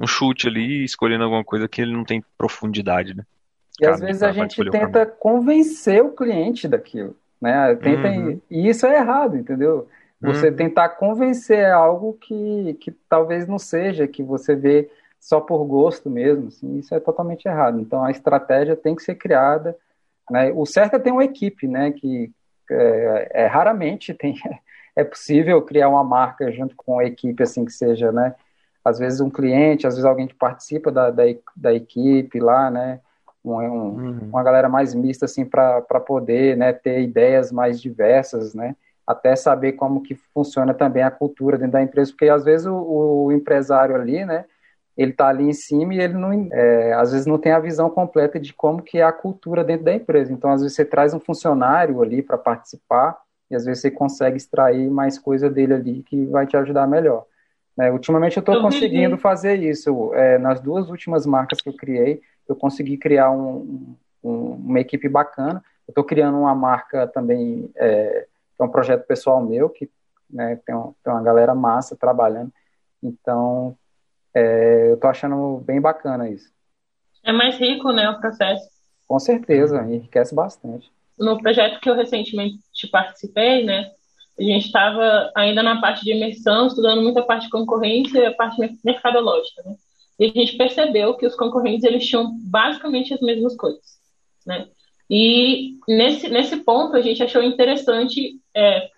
um 0.00 0.06
chute 0.06 0.48
ali, 0.48 0.84
escolhendo 0.84 1.24
alguma 1.24 1.44
coisa 1.44 1.68
que 1.68 1.80
ele 1.80 1.92
não 1.92 2.04
tem 2.04 2.22
profundidade, 2.36 3.14
né? 3.16 3.24
E 3.80 3.86
às 3.86 4.00
vezes 4.00 4.22
a 4.22 4.30
gente 4.30 4.62
tenta 4.70 5.04
convencer 5.04 6.02
o 6.02 6.12
cliente 6.12 6.68
daquilo, 6.68 7.16
né? 7.40 7.74
Tenta, 7.76 8.08
uhum. 8.08 8.40
E 8.50 8.68
isso 8.68 8.86
é 8.86 8.96
errado, 8.96 9.36
entendeu? 9.36 9.88
Você 10.20 10.48
uhum. 10.48 10.56
tentar 10.56 10.90
convencer 10.90 11.66
algo 11.66 12.14
que, 12.14 12.74
que 12.80 12.90
talvez 13.08 13.46
não 13.46 13.58
seja, 13.58 14.06
que 14.06 14.22
você 14.22 14.54
vê 14.54 14.90
só 15.20 15.40
por 15.40 15.64
gosto 15.64 16.08
mesmo, 16.08 16.48
assim, 16.48 16.78
isso 16.78 16.94
é 16.94 17.00
totalmente 17.00 17.46
errado. 17.46 17.80
Então 17.80 18.04
a 18.04 18.10
estratégia 18.10 18.76
tem 18.76 18.94
que 18.94 19.02
ser 19.02 19.14
criada, 19.14 19.76
né? 20.30 20.52
O 20.54 20.64
certo 20.64 20.94
é 20.94 20.98
ter 20.98 21.10
uma 21.10 21.24
equipe, 21.24 21.66
né? 21.66 21.92
Que 21.92 22.30
é, 22.70 23.30
é 23.44 23.46
raramente 23.46 24.14
tem 24.14 24.34
é 24.96 25.02
possível 25.02 25.60
criar 25.62 25.88
uma 25.88 26.04
marca 26.04 26.50
junto 26.52 26.76
com 26.76 26.98
a 26.98 27.04
equipe, 27.04 27.42
assim, 27.42 27.64
que 27.64 27.72
seja, 27.72 28.12
né? 28.12 28.34
Às 28.84 28.98
vezes 28.98 29.20
um 29.20 29.30
cliente, 29.30 29.86
às 29.86 29.94
vezes 29.94 30.04
alguém 30.04 30.26
que 30.26 30.34
participa 30.34 30.92
da, 30.92 31.10
da, 31.10 31.24
da 31.56 31.74
equipe 31.74 32.38
lá, 32.38 32.70
né? 32.70 33.00
Um, 33.44 33.54
um, 33.54 33.88
uhum. 33.88 34.18
Uma 34.28 34.42
galera 34.42 34.68
mais 34.68 34.94
mista, 34.94 35.24
assim, 35.24 35.44
para 35.44 35.82
poder 35.82 36.56
né, 36.56 36.72
ter 36.72 37.00
ideias 37.02 37.50
mais 37.50 37.80
diversas, 37.80 38.54
né? 38.54 38.76
Até 39.06 39.36
saber 39.36 39.72
como 39.72 40.02
que 40.02 40.14
funciona 40.14 40.72
também 40.72 41.02
a 41.02 41.10
cultura 41.10 41.58
dentro 41.58 41.72
da 41.72 41.82
empresa, 41.82 42.10
porque 42.12 42.28
às 42.28 42.44
vezes 42.44 42.66
o, 42.66 42.74
o 43.26 43.32
empresário 43.32 43.94
ali, 43.94 44.24
né? 44.24 44.44
Ele 44.96 45.10
está 45.10 45.28
ali 45.28 45.44
em 45.44 45.52
cima 45.52 45.94
e 45.94 46.00
ele 46.00 46.14
não, 46.14 46.48
é, 46.52 46.92
às 46.94 47.12
vezes 47.12 47.26
não 47.26 47.38
tem 47.38 47.52
a 47.52 47.58
visão 47.58 47.90
completa 47.90 48.38
de 48.38 48.52
como 48.52 48.82
que 48.82 48.98
é 48.98 49.02
a 49.02 49.12
cultura 49.12 49.64
dentro 49.64 49.84
da 49.84 49.94
empresa. 49.94 50.32
Então, 50.32 50.50
às 50.50 50.60
vezes 50.62 50.76
você 50.76 50.84
traz 50.84 51.12
um 51.12 51.20
funcionário 51.20 52.00
ali 52.00 52.22
para 52.22 52.38
participar 52.38 53.18
e 53.50 53.56
às 53.56 53.64
vezes 53.64 53.82
você 53.82 53.90
consegue 53.90 54.36
extrair 54.36 54.88
mais 54.88 55.18
coisa 55.18 55.50
dele 55.50 55.74
ali 55.74 56.02
que 56.02 56.26
vai 56.26 56.46
te 56.46 56.56
ajudar 56.56 56.86
melhor. 56.86 57.26
É, 57.78 57.90
ultimamente 57.90 58.36
eu 58.36 58.40
estou 58.40 58.60
conseguindo 58.62 59.18
fazer 59.18 59.56
isso. 59.56 60.14
É, 60.14 60.38
nas 60.38 60.60
duas 60.60 60.88
últimas 60.88 61.26
marcas 61.26 61.60
que 61.60 61.68
eu 61.68 61.74
criei, 61.74 62.22
eu 62.48 62.54
consegui 62.54 62.96
criar 62.96 63.32
um, 63.32 63.96
um, 64.22 64.52
uma 64.52 64.80
equipe 64.80 65.08
bacana. 65.08 65.62
Eu 65.88 65.92
estou 65.92 66.04
criando 66.04 66.38
uma 66.38 66.54
marca 66.54 67.06
também, 67.08 67.68
é, 67.74 68.26
que 68.56 68.62
é 68.62 68.64
um 68.64 68.68
projeto 68.68 69.04
pessoal 69.06 69.44
meu, 69.44 69.68
que 69.68 69.90
né, 70.30 70.58
tem, 70.64 70.74
um, 70.74 70.94
tem 71.02 71.12
uma 71.12 71.22
galera 71.22 71.54
massa 71.54 71.96
trabalhando. 71.96 72.52
Então, 73.02 73.76
é, 74.34 74.90
eu 74.90 74.98
tô 74.98 75.06
achando 75.06 75.58
bem 75.58 75.80
bacana 75.80 76.28
isso. 76.28 76.52
É 77.22 77.32
mais 77.32 77.56
rico, 77.56 77.92
né, 77.92 78.08
o 78.10 78.20
processo. 78.20 78.68
Com 79.06 79.18
certeza, 79.18 79.82
enriquece 79.82 80.34
bastante. 80.34 80.90
No 81.18 81.40
projeto 81.40 81.80
que 81.80 81.88
eu 81.88 81.94
recentemente 81.94 82.58
participei, 82.90 83.64
né, 83.64 83.90
a 84.38 84.42
gente 84.42 84.66
estava 84.66 85.30
ainda 85.34 85.62
na 85.62 85.80
parte 85.80 86.04
de 86.04 86.12
imersão, 86.12 86.66
estudando 86.66 87.02
muita 87.02 87.22
parte 87.22 87.44
de 87.44 87.50
concorrência 87.50 88.18
e 88.18 88.26
a 88.26 88.34
parte 88.34 88.60
mercadológica, 88.84 89.62
né? 89.64 89.76
E 90.18 90.26
a 90.26 90.28
gente 90.28 90.56
percebeu 90.56 91.14
que 91.14 91.26
os 91.26 91.36
concorrentes 91.36 91.84
eles 91.84 92.06
tinham 92.06 92.36
basicamente 92.40 93.14
as 93.14 93.20
mesmas 93.20 93.56
coisas, 93.56 93.98
né? 94.46 94.68
E 95.08 95.76
nesse, 95.86 96.28
nesse 96.28 96.56
ponto 96.58 96.96
a 96.96 97.00
gente 97.00 97.22
achou 97.22 97.42
interessante 97.42 98.40
é, 98.54 98.88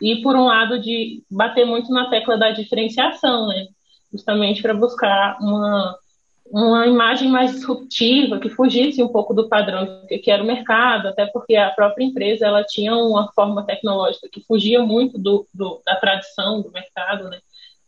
ir 0.00 0.22
por 0.22 0.36
um 0.36 0.44
lado 0.44 0.78
de 0.78 1.22
bater 1.30 1.64
muito 1.64 1.90
na 1.90 2.08
tecla 2.08 2.36
da 2.36 2.50
diferenciação, 2.50 3.48
né? 3.48 3.66
Justamente 4.12 4.62
para 4.62 4.74
buscar 4.74 5.38
uma, 5.40 5.98
uma 6.46 6.86
imagem 6.86 7.28
mais 7.28 7.52
disruptiva, 7.52 8.38
que 8.38 8.48
fugisse 8.48 9.02
um 9.02 9.08
pouco 9.08 9.34
do 9.34 9.48
padrão 9.48 10.06
que 10.06 10.30
era 10.30 10.42
o 10.42 10.46
mercado, 10.46 11.08
até 11.08 11.26
porque 11.26 11.56
a 11.56 11.70
própria 11.70 12.04
empresa 12.04 12.46
ela 12.46 12.64
tinha 12.64 12.94
uma 12.96 13.30
forma 13.32 13.64
tecnológica 13.64 14.28
que 14.30 14.44
fugia 14.44 14.82
muito 14.82 15.18
do, 15.18 15.46
do 15.52 15.80
da 15.84 15.96
tradição 15.96 16.62
do 16.62 16.70
mercado, 16.70 17.28
né? 17.28 17.38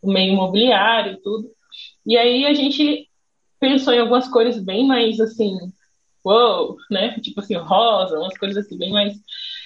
do 0.01 0.11
meio 0.11 0.33
imobiliário 0.33 1.13
e 1.13 1.21
tudo. 1.21 1.51
E 2.05 2.17
aí 2.17 2.45
a 2.45 2.53
gente 2.53 3.07
pensou 3.59 3.93
em 3.93 3.99
algumas 3.99 4.27
cores 4.27 4.63
bem 4.63 4.87
mais 4.87 5.19
assim, 5.19 5.57
uou, 6.23 6.77
né? 6.89 7.19
Tipo 7.19 7.41
assim, 7.41 7.55
rosa, 7.55 8.17
umas 8.17 8.37
cores 8.37 8.57
assim 8.57 8.77
bem 8.77 8.91
mais. 8.91 9.13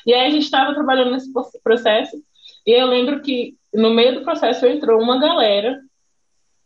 E 0.06 0.14
aí 0.14 0.28
a 0.28 0.30
gente 0.30 0.44
estava 0.44 0.74
trabalhando 0.74 1.12
nesse 1.12 1.32
processo 1.64 2.18
e 2.66 2.72
eu 2.72 2.88
lembro 2.88 3.22
que 3.22 3.56
no 3.74 3.94
meio 3.94 4.16
do 4.16 4.24
processo 4.24 4.66
entrou 4.66 5.02
uma 5.02 5.20
galera 5.20 5.80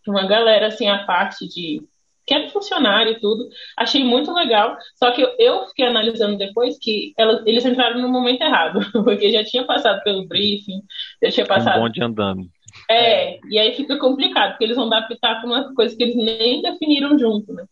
uma 0.10 0.26
galera 0.26 0.68
assim 0.68 0.88
a 0.88 1.04
parte 1.04 1.48
de 1.48 1.82
que 2.28 2.34
era 2.34 2.50
funcionário 2.50 3.14
e 3.14 3.20
tudo. 3.20 3.48
Achei 3.78 4.04
muito 4.04 4.34
legal. 4.34 4.78
Só 4.96 5.12
que 5.12 5.26
eu, 5.40 5.66
fiquei 5.68 5.86
analisando 5.86 6.38
depois 6.38 6.78
que 6.78 7.14
ela, 7.18 7.42
eles 7.46 7.66
entraram 7.66 8.02
no 8.02 8.10
momento 8.10 8.42
errado, 8.42 8.82
porque 9.06 9.32
já 9.32 9.46
tinha 9.46 9.64
passado 9.64 10.04
pelo 10.04 10.28
briefing, 10.28 10.82
já 11.24 11.32
tinha 11.32 11.46
passado. 11.46 11.80
Um 11.80 11.84
bonde 11.84 12.04
andando. 12.04 12.50
É, 12.92 13.40
e 13.50 13.58
aí 13.58 13.74
fica 13.74 13.98
complicado, 13.98 14.52
porque 14.52 14.66
eles 14.66 14.76
vão 14.76 14.90
dar 14.90 15.08
pitaco 15.08 15.48
umas 15.48 15.74
coisas 15.74 15.98
que 15.98 16.04
eles 16.04 16.16
nem 16.18 16.62
definiram 16.62 17.18
junto, 17.18 17.54
né? 17.54 17.64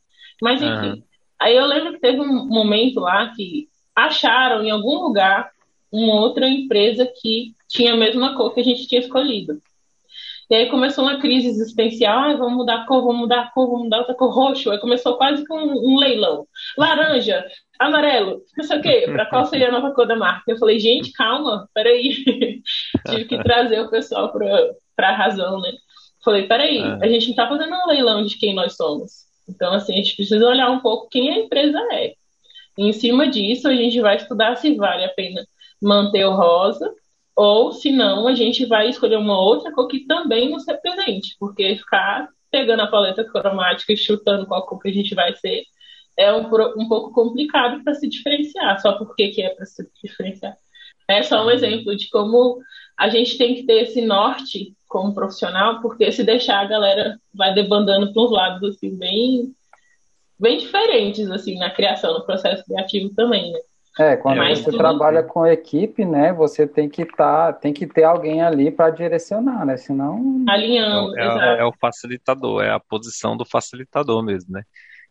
Mas 0.41 0.61
enfim. 0.61 0.91
Uhum. 0.91 1.03
Aí 1.37 1.55
eu 1.55 1.65
lembro 1.65 1.93
que 1.93 1.99
teve 1.99 2.21
um 2.21 2.45
momento 2.47 3.01
lá 3.01 3.29
que 3.35 3.67
acharam 3.93 4.63
em 4.63 4.71
algum 4.71 4.99
lugar 4.99 5.51
uma 5.91 6.15
outra 6.15 6.47
empresa 6.47 7.05
que 7.21 7.53
tinha 7.67 7.93
a 7.93 7.97
mesma 7.97 8.35
cor 8.35 8.53
que 8.53 8.61
a 8.61 8.63
gente 8.63 8.87
tinha 8.87 9.01
escolhido. 9.01 9.61
E 10.49 10.55
aí 10.55 10.69
começou 10.69 11.03
uma 11.03 11.19
crise 11.19 11.47
existencial, 11.47 12.19
ah, 12.19 12.35
vamos 12.35 12.57
mudar 12.57 12.81
a 12.81 12.85
cor, 12.85 13.01
vamos 13.01 13.21
mudar 13.21 13.41
a 13.41 13.51
cor, 13.51 13.67
vamos 13.67 13.83
mudar 13.83 13.99
outra 13.99 14.13
cor, 14.13 14.33
roxo. 14.33 14.71
Aí 14.71 14.79
começou 14.79 15.17
quase 15.17 15.45
com 15.47 15.57
um, 15.57 15.93
um 15.93 15.97
leilão. 15.97 16.47
Laranja, 16.77 17.45
amarelo, 17.79 18.41
não 18.57 18.63
sei 18.63 18.77
o 18.77 18.81
quê, 18.81 19.05
para 19.07 19.25
qual 19.25 19.45
seria 19.45 19.69
a 19.69 19.71
nova 19.71 19.91
cor 19.93 20.07
da 20.07 20.15
marca? 20.15 20.43
Eu 20.47 20.57
falei, 20.57 20.79
gente, 20.79 21.11
calma, 21.13 21.67
peraí. 21.73 22.23
Tive 23.09 23.25
que 23.25 23.43
trazer 23.43 23.79
o 23.81 23.89
pessoal 23.89 24.31
para 24.31 25.09
a 25.09 25.15
razão, 25.15 25.59
né? 25.61 25.71
Falei, 26.23 26.47
peraí, 26.47 26.79
é. 26.79 27.05
a 27.05 27.07
gente 27.07 27.25
não 27.25 27.31
está 27.31 27.47
fazendo 27.47 27.73
um 27.75 27.87
leilão 27.87 28.23
de 28.23 28.37
quem 28.37 28.53
nós 28.53 28.75
somos. 28.75 29.25
Então, 29.47 29.73
assim, 29.73 29.93
a 29.93 29.97
gente 29.97 30.15
precisa 30.15 30.47
olhar 30.47 30.69
um 30.71 30.79
pouco 30.79 31.09
quem 31.09 31.29
a 31.31 31.39
empresa 31.39 31.79
é. 31.91 32.13
E 32.77 32.87
em 32.87 32.93
cima 32.93 33.27
disso, 33.27 33.67
a 33.67 33.75
gente 33.75 33.99
vai 34.01 34.17
estudar 34.17 34.55
se 34.57 34.75
vale 34.75 35.05
a 35.05 35.09
pena 35.09 35.45
manter 35.81 36.25
o 36.25 36.35
rosa 36.35 36.91
ou, 37.35 37.71
se 37.71 37.91
não, 37.91 38.27
a 38.27 38.33
gente 38.33 38.65
vai 38.65 38.89
escolher 38.89 39.17
uma 39.17 39.39
outra 39.39 39.71
cor 39.71 39.87
que 39.87 40.05
também 40.05 40.49
nos 40.49 40.65
represente, 40.65 41.35
porque 41.39 41.75
ficar 41.75 42.29
pegando 42.49 42.81
a 42.81 42.87
paleta 42.87 43.25
cromática 43.25 43.91
e 43.91 43.97
chutando 43.97 44.45
qual 44.45 44.65
cor 44.65 44.79
que 44.79 44.89
a 44.89 44.93
gente 44.93 45.13
vai 45.13 45.35
ser 45.35 45.63
é 46.17 46.31
um, 46.31 46.47
um 46.77 46.87
pouco 46.87 47.11
complicado 47.11 47.83
para 47.83 47.93
se 47.93 48.07
diferenciar, 48.07 48.79
só 48.79 48.93
porque 48.93 49.29
que 49.29 49.41
é 49.41 49.49
para 49.49 49.65
se 49.65 49.85
diferenciar. 50.01 50.55
É 51.07 51.21
só 51.21 51.45
um 51.45 51.51
exemplo 51.51 51.95
de 51.95 52.09
como 52.09 52.59
a 52.97 53.09
gente 53.09 53.37
tem 53.37 53.55
que 53.55 53.63
ter 53.63 53.83
esse 53.83 54.01
norte 54.01 54.73
como 54.87 55.13
profissional, 55.13 55.81
porque 55.81 56.11
se 56.11 56.23
deixar 56.23 56.61
a 56.61 56.65
galera 56.65 57.19
vai 57.33 57.53
debandando 57.53 58.13
para 58.13 58.23
uns 58.23 58.31
lados 58.31 58.75
assim 58.75 58.95
bem 58.97 59.53
bem 60.39 60.57
diferentes 60.57 61.29
assim 61.29 61.57
na 61.57 61.69
criação, 61.69 62.13
no 62.13 62.25
processo 62.25 62.63
criativo 62.63 63.13
também, 63.13 63.51
né? 63.51 63.59
É, 63.97 64.17
quando 64.17 64.43
é, 64.43 64.53
você 64.53 64.71
trabalha 64.71 65.23
com 65.23 65.47
equipe, 65.47 66.03
né, 66.03 66.33
você 66.33 66.67
tem 66.67 66.89
que 66.89 67.05
tá, 67.05 67.53
tem 67.53 67.71
que 67.71 67.87
ter 67.87 68.03
alguém 68.03 68.41
ali 68.41 68.69
para 68.69 68.89
direcionar, 68.89 69.65
né? 69.65 69.77
Senão 69.77 70.43
alinhando, 70.49 71.17
é, 71.17 71.23
é, 71.23 71.59
é, 71.59 71.65
o 71.65 71.71
facilitador, 71.71 72.61
é 72.61 72.71
a 72.71 72.79
posição 72.79 73.37
do 73.37 73.45
facilitador 73.45 74.21
mesmo, 74.21 74.51
né? 74.51 74.63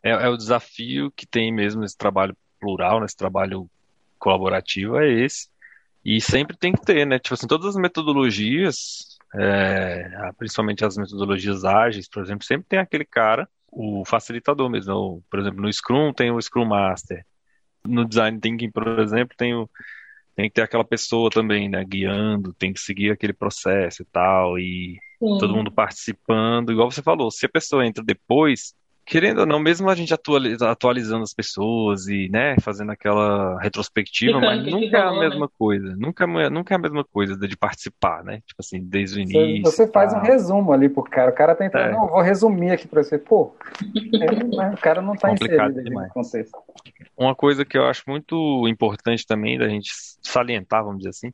É, 0.02 0.10
é, 0.10 0.28
o 0.28 0.36
desafio 0.36 1.10
que 1.16 1.26
tem 1.26 1.50
mesmo 1.50 1.80
nesse 1.80 1.96
trabalho 1.96 2.36
plural, 2.60 3.00
nesse 3.00 3.16
trabalho 3.16 3.66
colaborativo 4.18 4.98
é 4.98 5.10
esse. 5.10 5.48
E 6.04 6.20
sempre 6.20 6.54
tem 6.54 6.74
que 6.74 6.82
ter, 6.82 7.06
né? 7.06 7.18
Tipo 7.18 7.34
assim, 7.34 7.46
todas 7.46 7.68
as 7.68 7.76
metodologias, 7.76 9.16
é, 9.34 10.30
principalmente 10.36 10.84
as 10.84 10.98
metodologias 10.98 11.64
ágeis, 11.64 12.06
por 12.06 12.22
exemplo, 12.22 12.44
sempre 12.44 12.66
tem 12.68 12.78
aquele 12.78 13.06
cara, 13.06 13.48
o 13.72 14.04
facilitador 14.04 14.68
mesmo. 14.68 15.22
Por 15.30 15.40
exemplo, 15.40 15.62
no 15.62 15.72
Scrum 15.72 16.12
tem 16.12 16.30
o 16.30 16.40
Scrum 16.40 16.66
Master 16.66 17.24
no 17.86 18.04
design 18.04 18.40
thinking, 18.40 18.70
por 18.70 18.86
exemplo, 18.98 19.36
tem, 19.36 19.54
o, 19.54 19.68
tem 20.34 20.48
que 20.48 20.54
ter 20.54 20.62
aquela 20.62 20.84
pessoa 20.84 21.30
também, 21.30 21.68
né, 21.68 21.84
guiando, 21.84 22.52
tem 22.54 22.72
que 22.72 22.80
seguir 22.80 23.10
aquele 23.10 23.32
processo 23.32 24.02
e 24.02 24.06
tal, 24.06 24.58
e 24.58 24.98
Sim. 25.18 25.38
todo 25.38 25.54
mundo 25.54 25.70
participando, 25.70 26.72
igual 26.72 26.90
você 26.90 27.02
falou, 27.02 27.30
se 27.30 27.46
a 27.46 27.48
pessoa 27.48 27.86
entra 27.86 28.02
depois, 28.02 28.74
querendo 29.04 29.40
ou 29.40 29.46
não, 29.46 29.58
mesmo 29.58 29.88
a 29.90 29.94
gente 29.94 30.12
atualiza, 30.14 30.70
atualizando 30.70 31.22
as 31.22 31.34
pessoas 31.34 32.06
e, 32.08 32.28
né, 32.30 32.56
fazendo 32.60 32.90
aquela 32.90 33.60
retrospectiva, 33.60 34.40
mas 34.40 34.64
nunca 34.64 34.96
é 34.96 35.00
a 35.00 35.12
né? 35.12 35.28
mesma 35.28 35.48
coisa. 35.48 35.94
Nunca, 35.96 36.24
é, 36.24 36.50
nunca 36.50 36.74
é 36.74 36.76
a 36.76 36.80
mesma 36.80 37.04
coisa 37.04 37.36
de 37.36 37.56
participar, 37.56 38.24
né? 38.24 38.40
Tipo 38.46 38.60
assim, 38.60 38.80
desde 38.82 39.18
o 39.18 39.20
início. 39.20 39.62
Você, 39.62 39.84
você 39.84 39.92
faz 39.92 40.12
um 40.12 40.20
resumo 40.20 40.72
ali 40.72 40.88
pro 40.88 41.02
cara. 41.02 41.30
O 41.30 41.34
cara 41.34 41.54
tá 41.54 41.64
entrando, 41.64 41.88
é. 41.88 41.92
não, 41.92 42.08
vou 42.08 42.20
resumir 42.20 42.70
aqui 42.70 42.88
pra 42.88 43.02
você. 43.02 43.18
Pô, 43.18 43.54
é, 43.82 44.72
o 44.72 44.78
cara 44.78 45.02
não 45.02 45.14
tá 45.14 45.28
Complicado 45.28 45.70
inserido 45.70 45.88
demais. 45.90 46.08
no 46.08 46.14
contexto. 46.14 46.58
Uma 47.16 47.34
coisa 47.34 47.64
que 47.64 47.76
eu 47.76 47.84
acho 47.84 48.02
muito 48.06 48.66
importante 48.68 49.26
também 49.26 49.58
da 49.58 49.68
gente 49.68 49.90
salientar, 50.22 50.82
vamos 50.82 50.98
dizer 50.98 51.10
assim, 51.10 51.32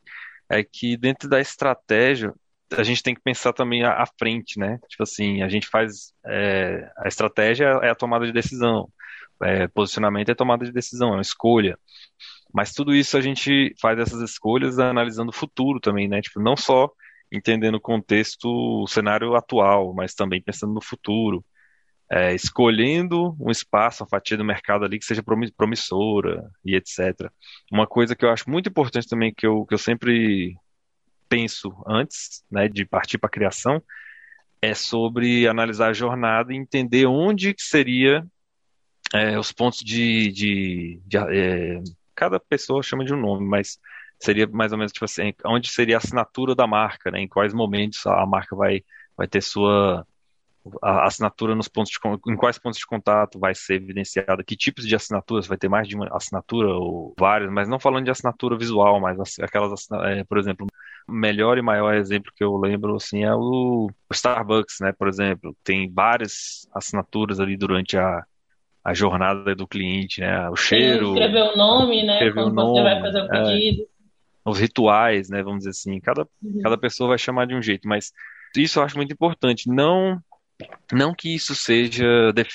é 0.49 0.63
que 0.63 0.97
dentro 0.97 1.29
da 1.29 1.39
estratégia 1.39 2.33
a 2.77 2.83
gente 2.83 3.03
tem 3.03 3.13
que 3.13 3.21
pensar 3.21 3.53
também 3.53 3.83
à, 3.83 4.05
frente, 4.17 4.59
né? 4.59 4.79
Tipo 4.89 5.03
assim, 5.03 5.41
a 5.41 5.49
gente 5.49 5.67
faz 5.67 6.13
é, 6.25 6.89
a 6.97 7.07
estratégia 7.07 7.65
é 7.81 7.89
a 7.89 7.95
tomada 7.95 8.25
de 8.25 8.31
decisão, 8.31 8.89
é, 9.43 9.67
posicionamento 9.67 10.29
é 10.29 10.35
tomada 10.35 10.65
de 10.65 10.71
decisão, 10.71 11.09
é 11.09 11.13
uma 11.13 11.21
escolha. 11.21 11.77
Mas 12.53 12.73
tudo 12.73 12.93
isso 12.93 13.17
a 13.17 13.21
gente 13.21 13.73
faz 13.79 13.99
essas 13.99 14.21
escolhas 14.21 14.79
analisando 14.79 15.29
o 15.29 15.33
futuro 15.33 15.79
também, 15.79 16.07
né? 16.07 16.21
Tipo, 16.21 16.41
não 16.41 16.55
só 16.57 16.89
entendendo 17.31 17.75
o 17.75 17.81
contexto, 17.81 18.47
o 18.83 18.87
cenário 18.87 19.35
atual, 19.35 19.93
mas 19.93 20.13
também 20.13 20.41
pensando 20.41 20.73
no 20.73 20.81
futuro. 20.83 21.43
É, 22.11 22.35
escolhendo 22.35 23.37
um 23.39 23.49
espaço, 23.49 24.03
uma 24.03 24.09
fatia 24.09 24.35
do 24.37 24.43
mercado 24.43 24.83
ali 24.83 24.99
que 24.99 25.05
seja 25.05 25.23
promissora 25.55 26.51
e 26.63 26.75
etc. 26.75 27.31
Uma 27.71 27.87
coisa 27.87 28.15
que 28.15 28.25
eu 28.25 28.29
acho 28.31 28.49
muito 28.49 28.69
importante 28.69 29.07
também, 29.07 29.33
que 29.33 29.47
eu, 29.47 29.65
que 29.65 29.73
eu 29.73 29.77
sempre 29.77 30.57
penso 31.31 31.73
antes 31.87 32.43
né, 32.51 32.67
de 32.67 32.85
partir 32.85 33.17
para 33.17 33.27
a 33.29 33.31
criação 33.31 33.81
é 34.61 34.73
sobre 34.73 35.47
analisar 35.47 35.87
a 35.87 35.93
jornada 35.93 36.53
e 36.53 36.57
entender 36.57 37.05
onde 37.05 37.55
seria 37.57 38.27
é, 39.13 39.39
os 39.39 39.53
pontos 39.53 39.79
de, 39.79 40.29
de, 40.29 41.01
de 41.05 41.17
é, 41.17 41.81
cada 42.13 42.37
pessoa 42.37 42.83
chama 42.83 43.05
de 43.05 43.13
um 43.13 43.19
nome, 43.19 43.47
mas 43.47 43.79
seria 44.19 44.45
mais 44.45 44.73
ou 44.73 44.77
menos 44.77 44.91
tipo 44.91 45.05
assim, 45.05 45.33
onde 45.45 45.69
seria 45.69 45.95
a 45.95 45.99
assinatura 45.99 46.53
da 46.53 46.67
marca, 46.67 47.09
né? 47.09 47.21
Em 47.21 47.27
quais 47.27 47.53
momentos 47.53 48.05
a 48.05 48.25
marca 48.25 48.53
vai, 48.53 48.83
vai 49.17 49.27
ter 49.27 49.41
sua 49.41 50.05
assinatura 50.81 51.55
nos 51.55 51.67
pontos 51.67 51.91
de, 51.91 51.97
em 52.31 52.35
quais 52.35 52.59
pontos 52.59 52.77
de 52.77 52.85
contato 52.85 53.39
vai 53.39 53.55
ser 53.55 53.75
evidenciada, 53.75 54.43
que 54.43 54.55
tipos 54.55 54.85
de 54.85 54.95
assinaturas, 54.95 55.47
vai 55.47 55.57
ter 55.57 55.69
mais 55.69 55.87
de 55.87 55.95
uma 55.95 56.07
assinatura 56.15 56.69
ou 56.69 57.15
várias, 57.17 57.51
mas 57.51 57.67
não 57.67 57.79
falando 57.79 58.05
de 58.05 58.11
assinatura 58.11 58.55
visual, 58.57 58.99
mas 58.99 59.17
aquelas, 59.39 59.89
é, 60.05 60.23
por 60.23 60.37
exemplo, 60.37 60.67
o 61.07 61.11
melhor 61.11 61.57
e 61.57 61.61
maior 61.61 61.93
exemplo 61.95 62.31
que 62.35 62.43
eu 62.43 62.55
lembro 62.57 62.95
assim 62.95 63.23
é 63.23 63.33
o 63.33 63.89
Starbucks, 64.11 64.77
né, 64.81 64.91
por 64.91 65.07
exemplo, 65.07 65.55
tem 65.63 65.91
várias 65.91 66.67
assinaturas 66.73 67.39
ali 67.39 67.57
durante 67.57 67.97
a, 67.97 68.23
a 68.83 68.93
jornada 68.93 69.55
do 69.55 69.67
cliente, 69.67 70.21
né, 70.21 70.49
o 70.49 70.55
cheiro, 70.55 71.13
escrever 71.13 71.53
o 71.53 71.57
nome, 71.57 72.03
né, 72.03 72.13
escrever 72.13 72.33
quando 72.33 72.51
o 72.51 72.53
nome, 72.53 72.75
você 72.75 72.83
vai 72.83 73.01
fazer 73.01 73.21
o 73.21 73.29
pedido. 73.29 73.83
É, 73.83 74.49
os 74.49 74.59
rituais, 74.59 75.29
né, 75.29 75.43
vamos 75.43 75.59
dizer 75.59 75.71
assim, 75.71 75.99
cada, 75.99 76.27
uhum. 76.43 76.61
cada 76.63 76.77
pessoa 76.77 77.09
vai 77.09 77.17
chamar 77.17 77.45
de 77.45 77.55
um 77.55 77.61
jeito, 77.61 77.87
mas 77.87 78.11
isso 78.55 78.79
eu 78.79 78.83
acho 78.83 78.97
muito 78.97 79.13
importante, 79.13 79.69
não 79.69 80.21
não 80.91 81.13
que 81.13 81.33
isso 81.33 81.55
seja 81.55 82.05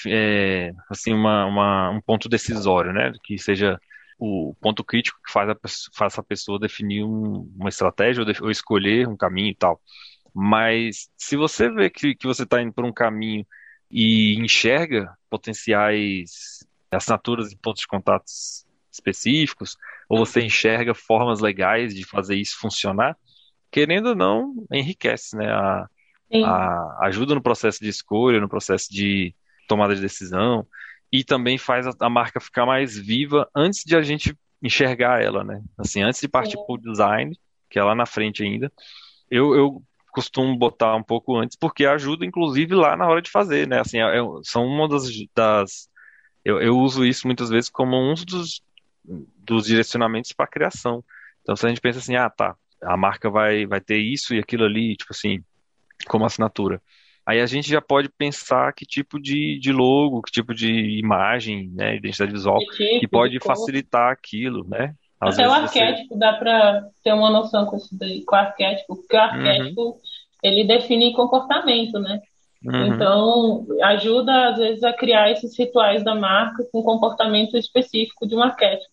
é, 0.06 0.72
assim 0.90 1.12
uma, 1.12 1.44
uma, 1.46 1.90
um 1.90 2.00
ponto 2.00 2.28
decisório, 2.28 2.92
né? 2.92 3.12
Que 3.24 3.38
seja 3.38 3.80
o 4.18 4.54
ponto 4.60 4.82
crítico 4.82 5.18
que 5.24 5.32
faz 5.32 5.50
a, 5.50 5.56
faz 5.94 6.18
a 6.18 6.22
pessoa 6.22 6.58
definir 6.58 7.04
um, 7.04 7.50
uma 7.56 7.68
estratégia 7.68 8.22
ou, 8.22 8.32
de, 8.32 8.42
ou, 8.42 8.50
escolher 8.50 9.08
um 9.08 9.16
caminho 9.16 9.50
e 9.50 9.54
tal. 9.54 9.80
Mas 10.34 11.08
se 11.16 11.36
você 11.36 11.70
vê 11.70 11.90
que, 11.90 12.14
que 12.14 12.26
você 12.26 12.44
está 12.44 12.60
indo 12.60 12.72
por 12.72 12.84
um 12.84 12.92
caminho 12.92 13.46
e 13.90 14.34
enxerga 14.38 15.16
potenciais 15.30 16.66
assinaturas 16.90 17.52
e 17.52 17.56
pontos 17.56 17.82
de 17.82 17.88
contatos 17.88 18.66
específicos, 18.90 19.76
ou 20.08 20.18
você 20.18 20.40
enxerga 20.40 20.94
formas 20.94 21.40
legais 21.40 21.94
de 21.94 22.04
fazer 22.04 22.36
isso 22.36 22.58
funcionar, 22.58 23.16
querendo 23.70 24.10
ou 24.10 24.14
não, 24.14 24.54
enriquece 24.72 25.36
né, 25.36 25.50
a, 25.50 25.88
a, 26.44 27.06
ajuda 27.06 27.34
no 27.34 27.42
processo 27.42 27.80
de 27.80 27.88
escolha, 27.88 28.40
no 28.40 28.48
processo 28.48 28.90
de 28.90 29.34
tomada 29.68 29.94
de 29.94 30.00
decisão 30.00 30.66
e 31.12 31.24
também 31.24 31.58
faz 31.58 31.86
a, 31.86 31.92
a 32.00 32.10
marca 32.10 32.40
ficar 32.40 32.66
mais 32.66 32.96
viva 32.96 33.48
antes 33.54 33.82
de 33.84 33.96
a 33.96 34.02
gente 34.02 34.36
enxergar 34.62 35.22
ela, 35.22 35.44
né? 35.44 35.62
Assim, 35.78 36.02
antes 36.02 36.20
de 36.20 36.28
partir 36.28 36.56
para 36.56 36.74
o 36.74 36.78
design, 36.78 37.38
que 37.70 37.78
é 37.78 37.84
lá 37.84 37.94
na 37.94 38.06
frente 38.06 38.42
ainda, 38.42 38.72
eu, 39.30 39.54
eu 39.54 39.82
costumo 40.10 40.56
botar 40.56 40.96
um 40.96 41.02
pouco 41.02 41.36
antes, 41.36 41.56
porque 41.56 41.84
ajuda, 41.84 42.24
inclusive, 42.24 42.74
lá 42.74 42.96
na 42.96 43.06
hora 43.06 43.20
de 43.20 43.30
fazer, 43.30 43.66
né? 43.68 43.80
Assim, 43.80 43.98
é, 43.98 44.18
são 44.42 44.64
uma 44.64 44.88
das, 44.88 45.08
das 45.34 45.88
eu, 46.44 46.60
eu, 46.60 46.78
uso 46.78 47.04
isso 47.04 47.26
muitas 47.26 47.50
vezes 47.50 47.68
como 47.68 47.96
um 47.96 48.14
dos, 48.14 48.62
dos 49.04 49.66
direcionamentos 49.66 50.32
para 50.32 50.46
a 50.46 50.48
criação. 50.48 51.04
Então, 51.42 51.54
se 51.54 51.66
a 51.66 51.68
gente 51.68 51.80
pensa 51.80 51.98
assim, 51.98 52.16
ah, 52.16 52.30
tá, 52.30 52.56
a 52.82 52.96
marca 52.96 53.28
vai, 53.28 53.66
vai 53.66 53.80
ter 53.80 53.98
isso 53.98 54.34
e 54.34 54.38
aquilo 54.38 54.64
ali, 54.64 54.96
tipo 54.96 55.12
assim, 55.12 55.42
como 56.06 56.24
assinatura. 56.24 56.80
Aí 57.26 57.40
a 57.40 57.46
gente 57.46 57.68
já 57.68 57.80
pode 57.80 58.08
pensar 58.08 58.72
que 58.72 58.86
tipo 58.86 59.20
de, 59.20 59.58
de 59.58 59.72
logo, 59.72 60.22
que 60.22 60.30
tipo 60.30 60.54
de 60.54 60.98
imagem, 60.98 61.68
né, 61.74 61.96
identidade 61.96 62.30
visual, 62.30 62.58
que, 62.76 63.00
que 63.00 63.08
pode 63.08 63.40
facilitar 63.40 64.12
aquilo, 64.12 64.64
né? 64.68 64.94
Às 65.20 65.34
Até 65.36 65.48
o 65.48 65.52
arquétipo 65.52 66.14
você... 66.14 66.20
dá 66.20 66.34
para 66.34 66.86
ter 67.02 67.12
uma 67.12 67.30
noção 67.30 67.66
com 67.66 67.76
isso 67.76 67.88
daí, 67.98 68.24
com 68.24 68.36
o 68.36 68.38
arquétipo, 68.38 68.96
porque 68.96 69.16
o 69.16 69.20
arquétipo 69.20 69.82
uhum. 69.82 69.98
ele 70.40 70.64
define 70.64 71.12
comportamento, 71.14 71.98
né? 71.98 72.20
Uhum. 72.64 72.86
Então, 72.86 73.66
ajuda 73.82 74.50
às 74.50 74.58
vezes 74.58 74.84
a 74.84 74.92
criar 74.92 75.30
esses 75.30 75.58
rituais 75.58 76.04
da 76.04 76.14
marca 76.14 76.64
com 76.70 76.82
comportamento 76.82 77.56
específico 77.56 78.26
de 78.26 78.36
um 78.36 78.42
arquétipo. 78.42 78.90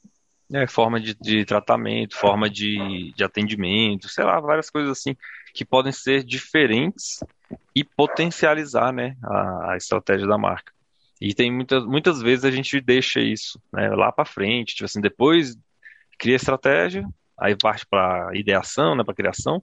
É, 0.51 0.65
forma 0.65 0.99
de, 0.99 1.15
de 1.15 1.45
tratamento, 1.45 2.15
forma 2.15 2.49
de, 2.49 3.13
de 3.15 3.23
atendimento, 3.23 4.07
sei 4.09 4.23
lá, 4.23 4.39
várias 4.39 4.69
coisas 4.69 4.91
assim 4.91 5.15
que 5.53 5.63
podem 5.63 5.91
ser 5.91 6.23
diferentes 6.23 7.19
e 7.75 7.83
potencializar 7.83 8.91
né, 8.91 9.15
a, 9.23 9.73
a 9.73 9.77
estratégia 9.77 10.27
da 10.27 10.37
marca. 10.37 10.71
E 11.21 11.33
tem 11.33 11.51
muitas, 11.51 11.85
muitas 11.85 12.21
vezes 12.21 12.43
a 12.45 12.51
gente 12.51 12.79
deixa 12.81 13.19
isso 13.19 13.61
né, 13.71 13.89
lá 13.89 14.11
para 14.11 14.25
frente, 14.25 14.75
tipo 14.75 14.85
assim, 14.85 14.99
depois 15.01 15.55
cria 16.17 16.35
a 16.35 16.37
estratégia, 16.37 17.07
aí 17.39 17.55
parte 17.55 17.85
para 17.89 18.31
ideação, 18.33 18.95
né, 18.95 19.03
para 19.03 19.13
criação, 19.13 19.61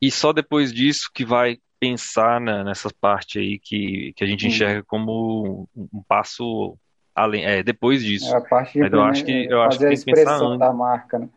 e 0.00 0.10
só 0.10 0.32
depois 0.32 0.72
disso 0.72 1.10
que 1.12 1.24
vai 1.24 1.58
pensar 1.80 2.40
né, 2.40 2.64
nessa 2.64 2.90
parte 3.00 3.38
aí 3.38 3.58
que, 3.58 4.12
que 4.16 4.24
a 4.24 4.26
gente 4.26 4.46
enxerga 4.46 4.82
como 4.84 5.68
um, 5.76 6.02
passo 6.06 6.76
além, 7.14 7.44
é, 7.44 7.62
depois 7.62 8.02
disso. 8.02 8.32
É 8.32 8.36
a 8.36 8.40
parte 8.40 8.72
de 8.72 8.80
Mas 8.80 8.92
eu 8.92 9.02
acho 9.02 9.24
que 9.24 9.46
eu 9.48 9.62
acho 9.62 9.78
que 9.78 9.86
tem 9.86 9.96
que 9.96 10.04
pensar 10.04 10.56
da 10.56 10.72
marca, 10.72 11.18
né? 11.18 11.28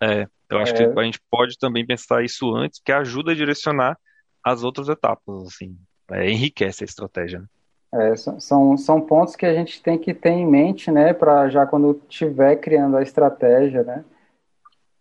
É, 0.00 0.26
eu 0.50 0.58
acho 0.58 0.74
é... 0.74 0.76
que 0.76 0.98
a 0.98 1.02
gente 1.04 1.20
pode 1.30 1.58
também 1.58 1.86
pensar 1.86 2.24
isso 2.24 2.54
antes, 2.54 2.80
que 2.82 2.92
ajuda 2.92 3.32
a 3.32 3.34
direcionar 3.34 3.98
as 4.46 4.62
outras 4.62 4.88
etapas, 4.88 5.42
assim, 5.42 5.76
é, 6.08 6.30
enriquece 6.30 6.84
a 6.84 6.86
estratégia. 6.86 7.40
Né? 7.40 8.12
É, 8.12 8.16
são, 8.16 8.76
são 8.76 9.00
pontos 9.00 9.34
que 9.34 9.44
a 9.44 9.52
gente 9.52 9.82
tem 9.82 9.98
que 9.98 10.14
ter 10.14 10.30
em 10.30 10.46
mente, 10.46 10.88
né, 10.88 11.12
para 11.12 11.48
já 11.48 11.66
quando 11.66 12.00
estiver 12.08 12.54
criando 12.56 12.96
a 12.96 13.02
estratégia, 13.02 13.82
né, 13.82 14.04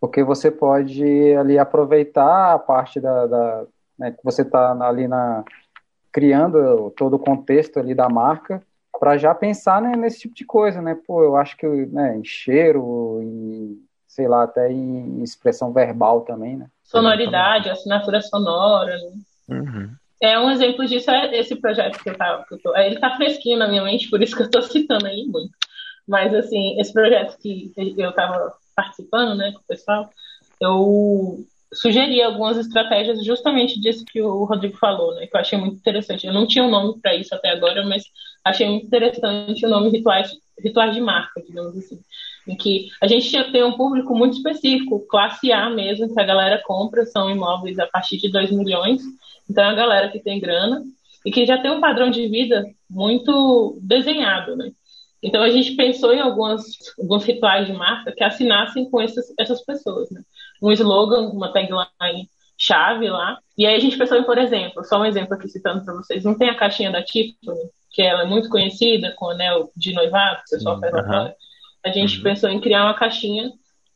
porque 0.02 0.24
você 0.24 0.50
pode 0.50 1.36
ali 1.36 1.60
aproveitar 1.60 2.56
a 2.56 2.60
parte 2.60 3.00
da, 3.00 3.28
da 3.28 3.66
né, 4.00 4.12
que 4.12 4.24
você 4.24 4.42
está 4.42 4.72
ali 4.84 5.08
na 5.08 5.44
criando 6.12 6.90
todo 6.92 7.18
o 7.18 7.20
contexto 7.20 7.78
ali 7.78 7.94
da 7.94 8.10
marca 8.10 8.64
para 9.00 9.18
já 9.18 9.36
pensar 9.36 9.82
né, 9.82 9.96
nesse 9.96 10.22
tipo 10.22 10.34
de 10.34 10.46
coisa, 10.46 10.82
né, 10.82 10.98
pô, 11.06 11.22
eu 11.22 11.36
acho 11.36 11.56
que 11.56 11.68
né, 11.68 12.18
em 12.18 12.24
cheiro, 12.24 13.20
em 13.22 13.86
sei 14.08 14.28
lá, 14.28 14.44
até 14.44 14.72
em 14.72 15.22
expressão 15.22 15.74
verbal 15.74 16.22
também, 16.22 16.56
né? 16.56 16.70
Sonoridade, 16.82 17.70
assinatura 17.70 18.22
sonora. 18.22 18.96
Né? 18.96 19.12
Uhum. 19.48 19.92
É 20.22 20.40
um 20.40 20.50
exemplo 20.50 20.86
disso 20.86 21.12
é 21.12 21.38
esse 21.38 21.56
projeto 21.56 22.02
que 22.02 22.10
eu 22.10 22.18
tava. 22.18 22.46
Que 22.46 22.56
eu 22.56 22.60
tô, 22.60 22.76
ele 22.76 23.00
tá 23.00 23.16
fresquinho 23.16 23.58
na 23.58 23.68
minha 23.68 23.84
mente, 23.84 24.10
por 24.10 24.22
isso 24.22 24.36
que 24.36 24.44
eu 24.44 24.50
tô 24.50 24.62
citando 24.64 25.08
aí 25.08 25.26
muito. 25.26 25.52
Mas 26.08 26.34
assim, 26.34 26.80
esse 26.80 26.94
projeto 26.94 27.38
que 27.40 27.74
eu 27.76 28.12
tava 28.14 28.54
participando, 28.76 29.36
né, 29.36 29.52
com 29.52 29.60
o 29.60 29.68
pessoal, 29.68 30.10
eu 30.62 31.46
sugeri 31.74 32.22
algumas 32.22 32.58
estratégias 32.58 33.24
justamente 33.26 33.80
disso 33.80 34.06
que 34.06 34.22
o 34.22 34.46
Rodrigo 34.46 34.78
falou, 34.78 35.16
né, 35.16 35.28
que 35.28 35.36
eu 35.36 35.42
achei 35.42 35.58
muito 35.58 35.78
interessante. 35.78 36.28
Eu 36.28 36.34
não 36.34 36.48
tinha 36.48 36.64
um 36.64 36.70
nome 36.70 37.00
para 37.02 37.16
isso 37.16 37.34
até 37.34 37.50
agora, 37.50 37.84
mas 37.86 38.04
achei 38.44 38.68
muito 38.70 38.86
interessante 38.86 39.66
o 39.66 39.70
nome 39.70 39.90
rituais, 39.90 40.32
rituais 40.64 40.94
de 40.94 41.02
marca, 41.02 41.42
digamos 41.42 41.76
assim 41.78 42.00
em 42.48 42.56
que 42.56 42.90
a 43.02 43.08
gente 43.08 43.32
tem 43.52 43.64
um 43.64 43.76
público 43.76 44.16
muito 44.16 44.38
específico, 44.38 45.06
classe 45.08 45.52
A 45.52 45.70
mesmo, 45.70 46.14
que 46.14 46.20
a 46.20 46.26
galera 46.26 46.62
compra, 46.64 47.06
são 47.06 47.30
imóveis 47.30 47.80
a 47.80 47.88
partir 47.88 48.18
de 48.18 48.30
2 48.30 48.52
milhões. 48.52 49.02
Então, 49.50 49.64
é 49.64 49.68
a 49.68 49.76
galera 49.76 50.10
que 50.10 50.20
tem 50.20 50.40
grana 50.40 50.84
e 51.26 51.32
que 51.32 51.46
já 51.46 51.62
tem 51.62 51.72
um 51.72 51.82
padrão 51.82 52.10
de 52.10 52.28
vida 52.28 52.64
muito 52.90 53.80
desenhado, 53.82 54.56
né? 54.56 54.72
Então, 55.22 55.42
a 55.42 55.50
gente 55.50 55.76
pensou 55.76 56.14
em 56.14 56.20
algumas, 56.20 56.64
alguns 57.00 57.24
rituais 57.24 57.68
de 57.68 57.74
marca 57.74 58.12
que 58.12 58.24
assinassem 58.24 58.90
com 58.90 59.02
essas, 59.02 59.26
essas 59.40 59.64
pessoas, 59.64 60.10
né? 60.12 60.22
Um 60.62 60.72
slogan, 60.72 61.30
uma 61.30 61.52
tagline 61.52 62.30
chave 62.58 63.10
lá. 63.10 63.40
E 63.58 63.66
aí 63.66 63.76
a 63.76 63.80
gente 63.80 63.98
pensou 63.98 64.18
em, 64.18 64.24
por 64.24 64.38
exemplo, 64.38 64.84
só 64.84 65.00
um 65.00 65.06
exemplo 65.06 65.34
aqui 65.34 65.48
citando 65.48 65.84
para 65.84 65.96
vocês, 65.96 66.24
não 66.24 66.38
tem 66.38 66.50
a 66.50 66.56
caixinha 66.56 66.92
da 66.92 67.04
Tiffany, 67.04 67.70
que 67.92 68.02
ela 68.02 68.24
é 68.24 68.26
muito 68.26 68.50
conhecida 68.50 69.14
com 69.18 69.30
anel 69.30 69.72
de 69.76 69.94
noivado, 69.94 70.42
o 70.46 70.50
pessoal 70.50 70.80
faz 70.80 70.94
lá 70.94 71.34
a 71.86 71.92
gente 71.92 72.18
uhum. 72.18 72.24
pensou 72.24 72.50
em 72.50 72.60
criar 72.60 72.84
uma 72.84 72.96
caixinha 72.96 73.52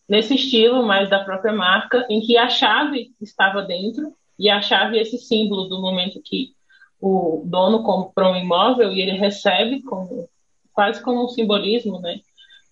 nesse 0.08 0.36
estilo, 0.36 0.86
mais 0.86 1.10
da 1.10 1.24
própria 1.24 1.52
marca, 1.52 2.06
em 2.08 2.22
que 2.22 2.38
a 2.38 2.48
chave 2.48 3.12
estava 3.20 3.64
dentro 3.64 4.14
e 4.40 4.50
a 4.50 4.62
chave 4.62 4.98
é 4.98 5.02
esse 5.02 5.18
símbolo 5.18 5.66
do 5.66 5.82
momento 5.82 6.22
que 6.24 6.54
o 7.02 7.44
dono 7.46 7.84
comprou 7.84 8.32
um 8.32 8.38
imóvel 8.38 8.92
e 8.94 9.02
ele 9.02 9.12
recebe 9.12 9.82
como 9.84 10.30
quase 10.74 11.04
como 11.04 11.26
um 11.26 11.28
simbolismo, 11.28 12.00
né? 12.00 12.22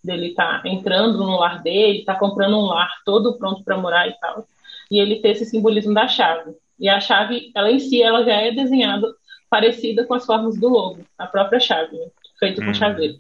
Dele 0.04 0.34
tá 0.34 0.62
entrando 0.66 1.18
no 1.18 1.38
lar 1.38 1.62
dele, 1.62 2.06
tá 2.06 2.16
comprando 2.16 2.58
um 2.58 2.66
lar 2.66 2.90
todo 3.06 3.38
pronto 3.38 3.64
para 3.64 3.78
morar 3.78 4.08
e 4.08 4.14
tal. 4.14 4.48
E 4.90 5.00
ele 5.00 5.18
tem 5.18 5.32
esse 5.32 5.46
simbolismo 5.46 5.94
da 5.94 6.08
chave. 6.08 6.56
E 6.80 6.88
a 6.88 7.02
chave, 7.02 7.52
ela 7.54 7.70
em 7.70 7.80
si, 7.80 8.02
ela 8.02 8.24
já 8.24 8.34
é 8.34 8.52
desenhada 8.52 9.14
parecida 9.50 10.06
com 10.06 10.14
as 10.14 10.26
formas 10.26 10.58
do 10.58 10.70
logo, 10.70 11.00
a 11.18 11.28
própria 11.28 11.60
chave, 11.60 11.98
né? 11.98 12.08
feita 12.40 12.62
com 12.62 12.68
uhum. 12.68 12.74
chaveiro 12.74 13.18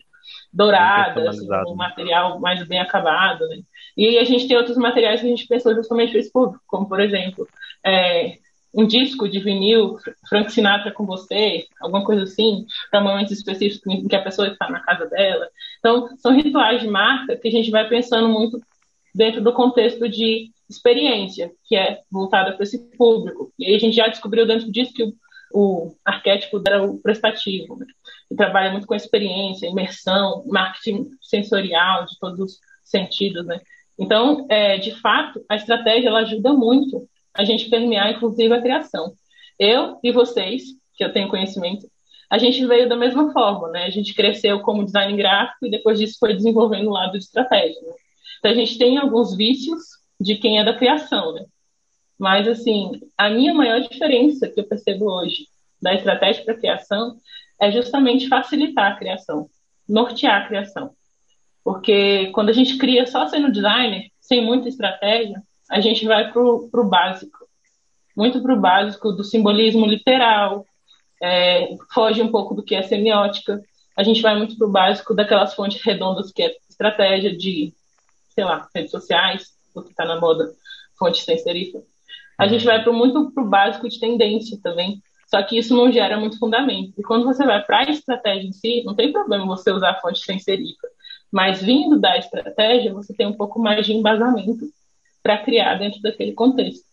dourada, 0.51 1.29
assim, 1.29 1.47
um 1.67 1.75
material 1.75 2.39
mais 2.39 2.65
bem 2.67 2.79
acabado, 2.79 3.47
né? 3.47 3.59
E 3.95 4.07
aí 4.07 4.19
a 4.19 4.23
gente 4.23 4.47
tem 4.47 4.57
outros 4.57 4.77
materiais 4.77 5.21
que 5.21 5.27
a 5.27 5.29
gente 5.29 5.47
pensou 5.47 5.73
justamente 5.75 6.11
para 6.11 6.19
esse 6.19 6.31
público, 6.31 6.63
como 6.67 6.87
por 6.87 6.99
exemplo, 6.99 7.47
é, 7.87 8.37
um 8.73 8.85
disco 8.85 9.27
de 9.27 9.39
vinil, 9.39 9.97
Frank 10.29 10.51
Sinatra 10.51 10.91
com 10.91 11.05
você, 11.05 11.65
alguma 11.81 12.03
coisa 12.03 12.23
assim, 12.23 12.65
para 12.91 13.01
momentos 13.01 13.31
específicos 13.31 13.93
em 13.93 14.07
que 14.07 14.15
a 14.15 14.23
pessoa 14.23 14.49
está 14.49 14.69
na 14.69 14.81
casa 14.81 15.05
dela. 15.07 15.47
Então, 15.79 16.09
são 16.17 16.33
rituais 16.33 16.81
de 16.81 16.87
marca 16.87 17.37
que 17.37 17.47
a 17.47 17.51
gente 17.51 17.71
vai 17.71 17.87
pensando 17.87 18.29
muito 18.29 18.59
dentro 19.15 19.41
do 19.41 19.53
contexto 19.53 20.07
de 20.07 20.51
experiência, 20.69 21.51
que 21.65 21.75
é 21.75 22.01
voltada 22.11 22.53
para 22.53 22.63
esse 22.63 22.77
público. 22.97 23.51
E 23.57 23.65
aí 23.65 23.75
a 23.75 23.79
gente 23.79 23.95
já 23.95 24.07
descobriu 24.07 24.45
dentro 24.45 24.71
disso 24.71 24.93
que 24.93 25.03
o, 25.03 25.13
o 25.53 25.95
arquétipo 26.05 26.61
era 26.67 26.83
o 26.83 26.99
prestativo. 26.99 27.77
Né? 27.77 27.85
que 28.27 28.35
trabalha 28.35 28.71
muito 28.71 28.85
com 28.85 28.95
experiência, 28.95 29.67
imersão, 29.67 30.43
marketing 30.45 31.09
sensorial 31.21 32.05
de 32.05 32.19
todos 32.19 32.39
os 32.39 32.59
sentidos, 32.83 33.45
né? 33.45 33.59
Então, 33.97 34.45
é, 34.49 34.77
de 34.77 34.91
fato, 34.99 35.43
a 35.49 35.55
estratégia 35.55 36.09
ela 36.09 36.19
ajuda 36.19 36.53
muito 36.53 37.07
a 37.37 37.43
gente 37.43 37.69
permear, 37.69 38.11
inclusive, 38.11 38.53
a 38.53 38.61
criação. 38.61 39.13
Eu 39.59 39.99
e 40.03 40.11
vocês, 40.11 40.63
que 40.95 41.03
eu 41.03 41.13
tenho 41.13 41.29
conhecimento, 41.29 41.87
a 42.29 42.37
gente 42.37 42.65
veio 42.65 42.89
da 42.89 42.95
mesma 42.95 43.31
forma, 43.31 43.69
né? 43.69 43.85
A 43.85 43.89
gente 43.89 44.13
cresceu 44.13 44.59
como 44.61 44.83
design 44.83 45.15
gráfico 45.15 45.65
e 45.65 45.71
depois 45.71 45.99
disso 45.99 46.17
foi 46.19 46.33
desenvolvendo 46.33 46.87
o 46.87 46.93
lado 46.93 47.13
de 47.13 47.23
estratégia. 47.23 47.79
Né? 47.81 47.93
Então, 48.39 48.51
a 48.51 48.53
gente 48.53 48.77
tem 48.77 48.97
alguns 48.97 49.35
vícios 49.35 49.81
de 50.19 50.35
quem 50.35 50.59
é 50.59 50.63
da 50.63 50.75
criação, 50.75 51.33
né? 51.33 51.45
Mas, 52.19 52.47
assim, 52.47 52.91
a 53.17 53.29
minha 53.29 53.53
maior 53.53 53.79
diferença 53.79 54.49
que 54.49 54.59
eu 54.59 54.67
percebo 54.67 55.05
hoje 55.05 55.47
da 55.81 55.93
estratégia 55.93 56.43
para 56.43 56.57
criação 56.57 57.15
é 57.61 57.71
justamente 57.71 58.27
facilitar 58.27 58.91
a 58.91 58.95
criação, 58.95 59.47
nortear 59.87 60.41
a 60.41 60.47
criação. 60.47 60.91
Porque 61.63 62.31
quando 62.31 62.49
a 62.49 62.53
gente 62.53 62.77
cria 62.77 63.05
só 63.05 63.27
sendo 63.27 63.51
designer, 63.51 64.09
sem 64.19 64.43
muita 64.43 64.67
estratégia, 64.67 65.41
a 65.69 65.79
gente 65.79 66.05
vai 66.05 66.31
para 66.31 66.41
o 66.41 66.89
básico. 66.89 67.45
Muito 68.15 68.41
para 68.41 68.53
o 68.53 68.59
básico 68.59 69.11
do 69.11 69.23
simbolismo 69.23 69.85
literal, 69.85 70.65
é, 71.21 71.75
foge 71.93 72.21
um 72.21 72.31
pouco 72.31 72.55
do 72.55 72.63
que 72.63 72.75
é 72.75 72.81
semiótica. 72.81 73.61
A 73.95 74.03
gente 74.03 74.21
vai 74.21 74.35
muito 74.37 74.57
para 74.57 74.67
o 74.67 74.71
básico 74.71 75.13
daquelas 75.13 75.53
fontes 75.53 75.81
redondas 75.83 76.31
que 76.31 76.43
é 76.43 76.55
estratégia 76.69 77.35
de, 77.35 77.73
sei 78.29 78.43
lá, 78.43 78.67
redes 78.73 78.91
sociais, 78.91 79.47
o 79.75 79.81
que 79.81 79.91
está 79.91 80.05
na 80.05 80.19
moda, 80.19 80.51
fonte 80.97 81.23
sem 81.23 81.37
serifa. 81.37 81.79
A 82.37 82.47
gente 82.47 82.65
vai 82.65 82.83
pro, 82.83 82.93
muito 82.93 83.31
para 83.31 83.43
o 83.43 83.49
básico 83.49 83.89
de 83.89 83.99
tendência 83.99 84.59
também, 84.61 85.01
só 85.27 85.41
que 85.43 85.57
isso 85.57 85.75
não 85.75 85.91
gera 85.91 86.19
muito 86.19 86.37
fundamento. 86.37 86.93
E 86.97 87.03
quando 87.03 87.25
você 87.25 87.45
vai 87.45 87.63
para 87.63 87.79
a 87.79 87.91
estratégia 87.91 88.47
em 88.47 88.53
si, 88.53 88.83
não 88.85 88.95
tem 88.95 89.11
problema 89.11 89.45
você 89.45 89.71
usar 89.71 89.99
fonte 89.99 90.19
sem 90.19 90.39
serifa. 90.39 90.87
Mas 91.31 91.61
vindo 91.61 91.99
da 91.99 92.17
estratégia, 92.17 92.93
você 92.93 93.13
tem 93.13 93.27
um 93.27 93.33
pouco 93.33 93.59
mais 93.59 93.85
de 93.85 93.93
embasamento 93.93 94.65
para 95.21 95.37
criar 95.37 95.75
dentro 95.75 96.01
daquele 96.01 96.33
contexto. 96.33 96.85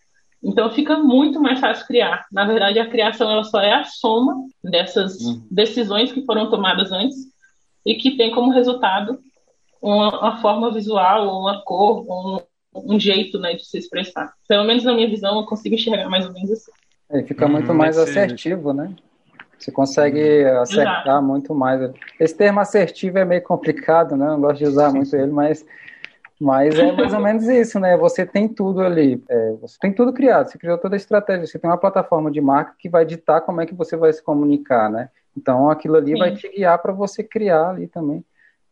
Então 0.43 0.69
fica 0.71 0.97
muito 0.97 1.39
mais 1.39 1.59
fácil 1.59 1.87
criar. 1.87 2.25
Na 2.31 2.45
verdade, 2.45 2.77
a 2.79 2.87
criação 2.87 3.31
ela 3.31 3.43
só 3.43 3.59
é 3.61 3.73
a 3.73 3.83
soma 3.83 4.35
dessas 4.63 5.19
uhum. 5.21 5.47
decisões 5.49 6.11
que 6.11 6.23
foram 6.23 6.49
tomadas 6.49 6.91
antes 6.91 7.17
e 7.85 7.95
que 7.95 8.15
tem 8.15 8.31
como 8.31 8.51
resultado 8.51 9.19
uma, 9.81 10.19
uma 10.19 10.41
forma 10.41 10.71
visual, 10.71 11.27
ou 11.27 11.41
uma 11.41 11.61
cor, 11.63 12.05
ou 12.07 12.47
um, 12.75 12.93
um, 12.93 12.99
jeito 12.99 13.39
né, 13.39 13.53
de 13.53 13.65
se 13.65 13.77
expressar. 13.77 14.33
Pelo 14.47 14.63
menos 14.63 14.83
na 14.83 14.93
minha 14.93 15.09
visão, 15.09 15.39
eu 15.39 15.45
consigo 15.45 15.75
enxergar 15.75 16.09
mais 16.09 16.25
ou 16.25 16.33
menos 16.33 16.51
assim. 16.51 16.71
É, 17.09 17.23
fica 17.23 17.47
muito 17.47 17.69
uhum, 17.69 17.77
mais 17.77 17.97
assertivo, 17.97 18.73
né? 18.73 18.93
Você 19.57 19.71
consegue 19.71 20.43
uhum. 20.43 20.61
acertar 20.61 21.01
Exato. 21.03 21.23
muito 21.23 21.55
mais. 21.55 21.91
Esse 22.19 22.35
termo 22.35 22.59
assertivo 22.59 23.17
é 23.19 23.25
meio 23.25 23.43
complicado, 23.43 24.15
né? 24.15 24.25
Eu 24.25 24.31
não 24.31 24.41
gosto 24.41 24.57
de 24.57 24.65
usar 24.65 24.91
muito 24.91 25.15
ele, 25.15 25.31
mas 25.31 25.65
mas 26.39 26.77
é 26.77 26.91
mais 26.91 27.13
ou 27.13 27.19
menos 27.19 27.47
isso, 27.47 27.79
né? 27.79 27.95
Você 27.97 28.25
tem 28.25 28.47
tudo 28.47 28.81
ali, 28.81 29.23
é, 29.29 29.51
você 29.53 29.77
tem 29.79 29.93
tudo 29.93 30.11
criado, 30.11 30.47
você 30.47 30.57
criou 30.57 30.77
toda 30.77 30.95
a 30.95 30.97
estratégia, 30.97 31.47
você 31.47 31.57
tem 31.57 31.69
uma 31.69 31.77
plataforma 31.77 32.29
de 32.29 32.41
marca 32.41 32.75
que 32.77 32.89
vai 32.89 33.05
ditar 33.05 33.41
como 33.41 33.61
é 33.61 33.65
que 33.65 33.73
você 33.73 33.95
vai 33.95 34.11
se 34.11 34.21
comunicar, 34.21 34.89
né? 34.89 35.09
Então 35.37 35.69
aquilo 35.69 35.95
ali 35.95 36.11
Sim. 36.11 36.19
vai 36.19 36.33
te 36.33 36.49
guiar 36.49 36.77
para 36.81 36.93
você 36.93 37.23
criar 37.23 37.69
ali 37.69 37.87
também, 37.87 38.23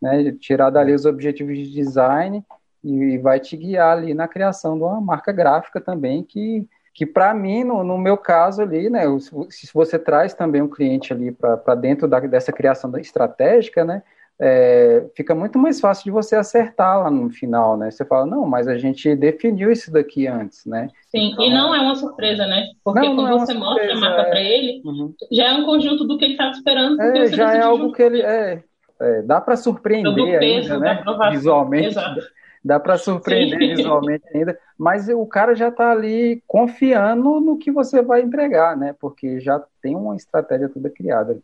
né? 0.02 0.32
Tirar 0.34 0.70
dali 0.70 0.94
os 0.94 1.06
objetivos 1.06 1.58
de 1.58 1.72
design 1.72 2.44
e 2.84 3.18
vai 3.18 3.40
te 3.40 3.56
guiar 3.56 3.98
ali 3.98 4.14
na 4.14 4.28
criação 4.28 4.78
de 4.78 4.84
uma 4.84 5.00
marca 5.00 5.32
gráfica 5.32 5.80
também 5.80 6.24
que 6.24 6.68
que 6.94 7.08
para 7.08 7.34
mim, 7.34 7.64
no, 7.64 7.84
no, 7.84 7.98
meu 7.98 8.16
caso 8.16 8.62
ali, 8.62 8.88
né, 8.88 9.02
se 9.50 9.68
você 9.74 9.98
traz 9.98 10.36
também 10.36 10.62
um 10.62 10.70
cliente 10.70 11.12
ali 11.12 11.32
para 11.32 11.74
dentro 11.74 12.08
da, 12.08 12.20
dessa 12.20 12.54
criação 12.54 12.96
estratégica, 12.98 13.84
né, 13.84 14.04
é, 14.40 15.06
fica 15.16 15.36
muito 15.36 15.60
mais 15.60 15.80
fácil 15.80 16.06
de 16.06 16.12
você 16.12 16.36
acertar 16.36 17.04
lá 17.04 17.12
no 17.12 17.30
final, 17.30 17.78
né? 17.78 17.92
Você 17.92 18.04
fala, 18.04 18.26
não, 18.26 18.46
mas 18.46 18.68
a 18.68 18.78
gente 18.78 19.16
definiu 19.16 19.72
isso 19.72 19.92
daqui 19.92 20.28
antes, 20.28 20.66
né? 20.66 20.90
Sim, 21.08 21.32
então, 21.32 21.46
e 21.46 21.54
não 21.54 21.74
é 21.74 21.80
uma 21.80 21.96
surpresa, 21.96 22.46
né? 22.48 22.66
Porque 22.84 23.00
não, 23.00 23.16
quando 23.16 23.28
não 23.28 23.36
é 23.36 23.40
você 23.40 23.54
surpresa, 23.54 23.66
mostra 23.66 23.94
a 23.94 24.00
marca 24.00 24.22
é... 24.22 24.30
para 24.30 24.42
ele, 24.42 24.82
uhum. 24.84 25.14
já 25.32 25.44
é 25.46 25.54
um 25.54 25.66
conjunto 25.66 26.06
do 26.06 26.18
que 26.18 26.26
ele 26.26 26.34
estava 26.34 26.52
esperando. 26.52 27.02
É, 27.02 27.28
já 27.28 27.54
é 27.54 27.62
algo 27.62 27.92
que 27.92 28.02
ele. 28.02 28.22
É, 28.22 28.64
é 29.00 29.22
dá 29.22 29.40
para 29.40 29.56
surpreender 29.56 30.40
peso, 30.40 30.74
ainda, 30.74 30.80
né? 30.80 31.04
Visualmente. 31.32 31.88
Exato. 31.88 32.22
Dá 32.66 32.80
para 32.80 32.98
surpreender 32.98 33.60
Sim. 33.60 33.76
visualmente 33.76 34.24
ainda, 34.34 34.58
mas 34.78 35.10
o 35.10 35.26
cara 35.26 35.54
já 35.54 35.68
está 35.68 35.92
ali 35.92 36.42
confiando 36.48 37.42
no 37.42 37.58
que 37.58 37.70
você 37.70 38.02
vai 38.02 38.22
entregar, 38.22 38.78
né? 38.78 38.96
Porque 39.02 39.42
já 39.42 39.62
tem 39.82 39.98
uma 39.98 40.16
estratégia 40.16 40.70
toda 40.70 40.90
criada. 40.90 41.38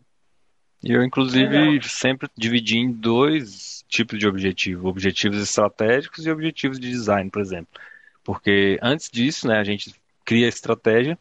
E 0.84 0.94
eu, 0.94 1.04
inclusive, 1.04 1.58
Legal. 1.58 1.82
sempre 1.84 2.30
dividi 2.38 2.78
em 2.78 2.92
dois 2.92 3.84
tipos 3.88 4.18
de 4.18 4.28
objetivo: 4.28 4.88
objetivos 4.88 5.42
estratégicos 5.42 6.26
e 6.26 6.32
objetivos 6.32 6.80
de 6.80 6.90
design, 6.90 7.30
por 7.30 7.42
exemplo. 7.42 7.80
Porque 8.24 8.80
antes 8.82 9.10
disso, 9.10 9.48
né, 9.48 9.58
a 9.58 9.64
gente 9.64 9.94
cria 10.24 10.46
a 10.46 10.50
estratégia 10.50 11.18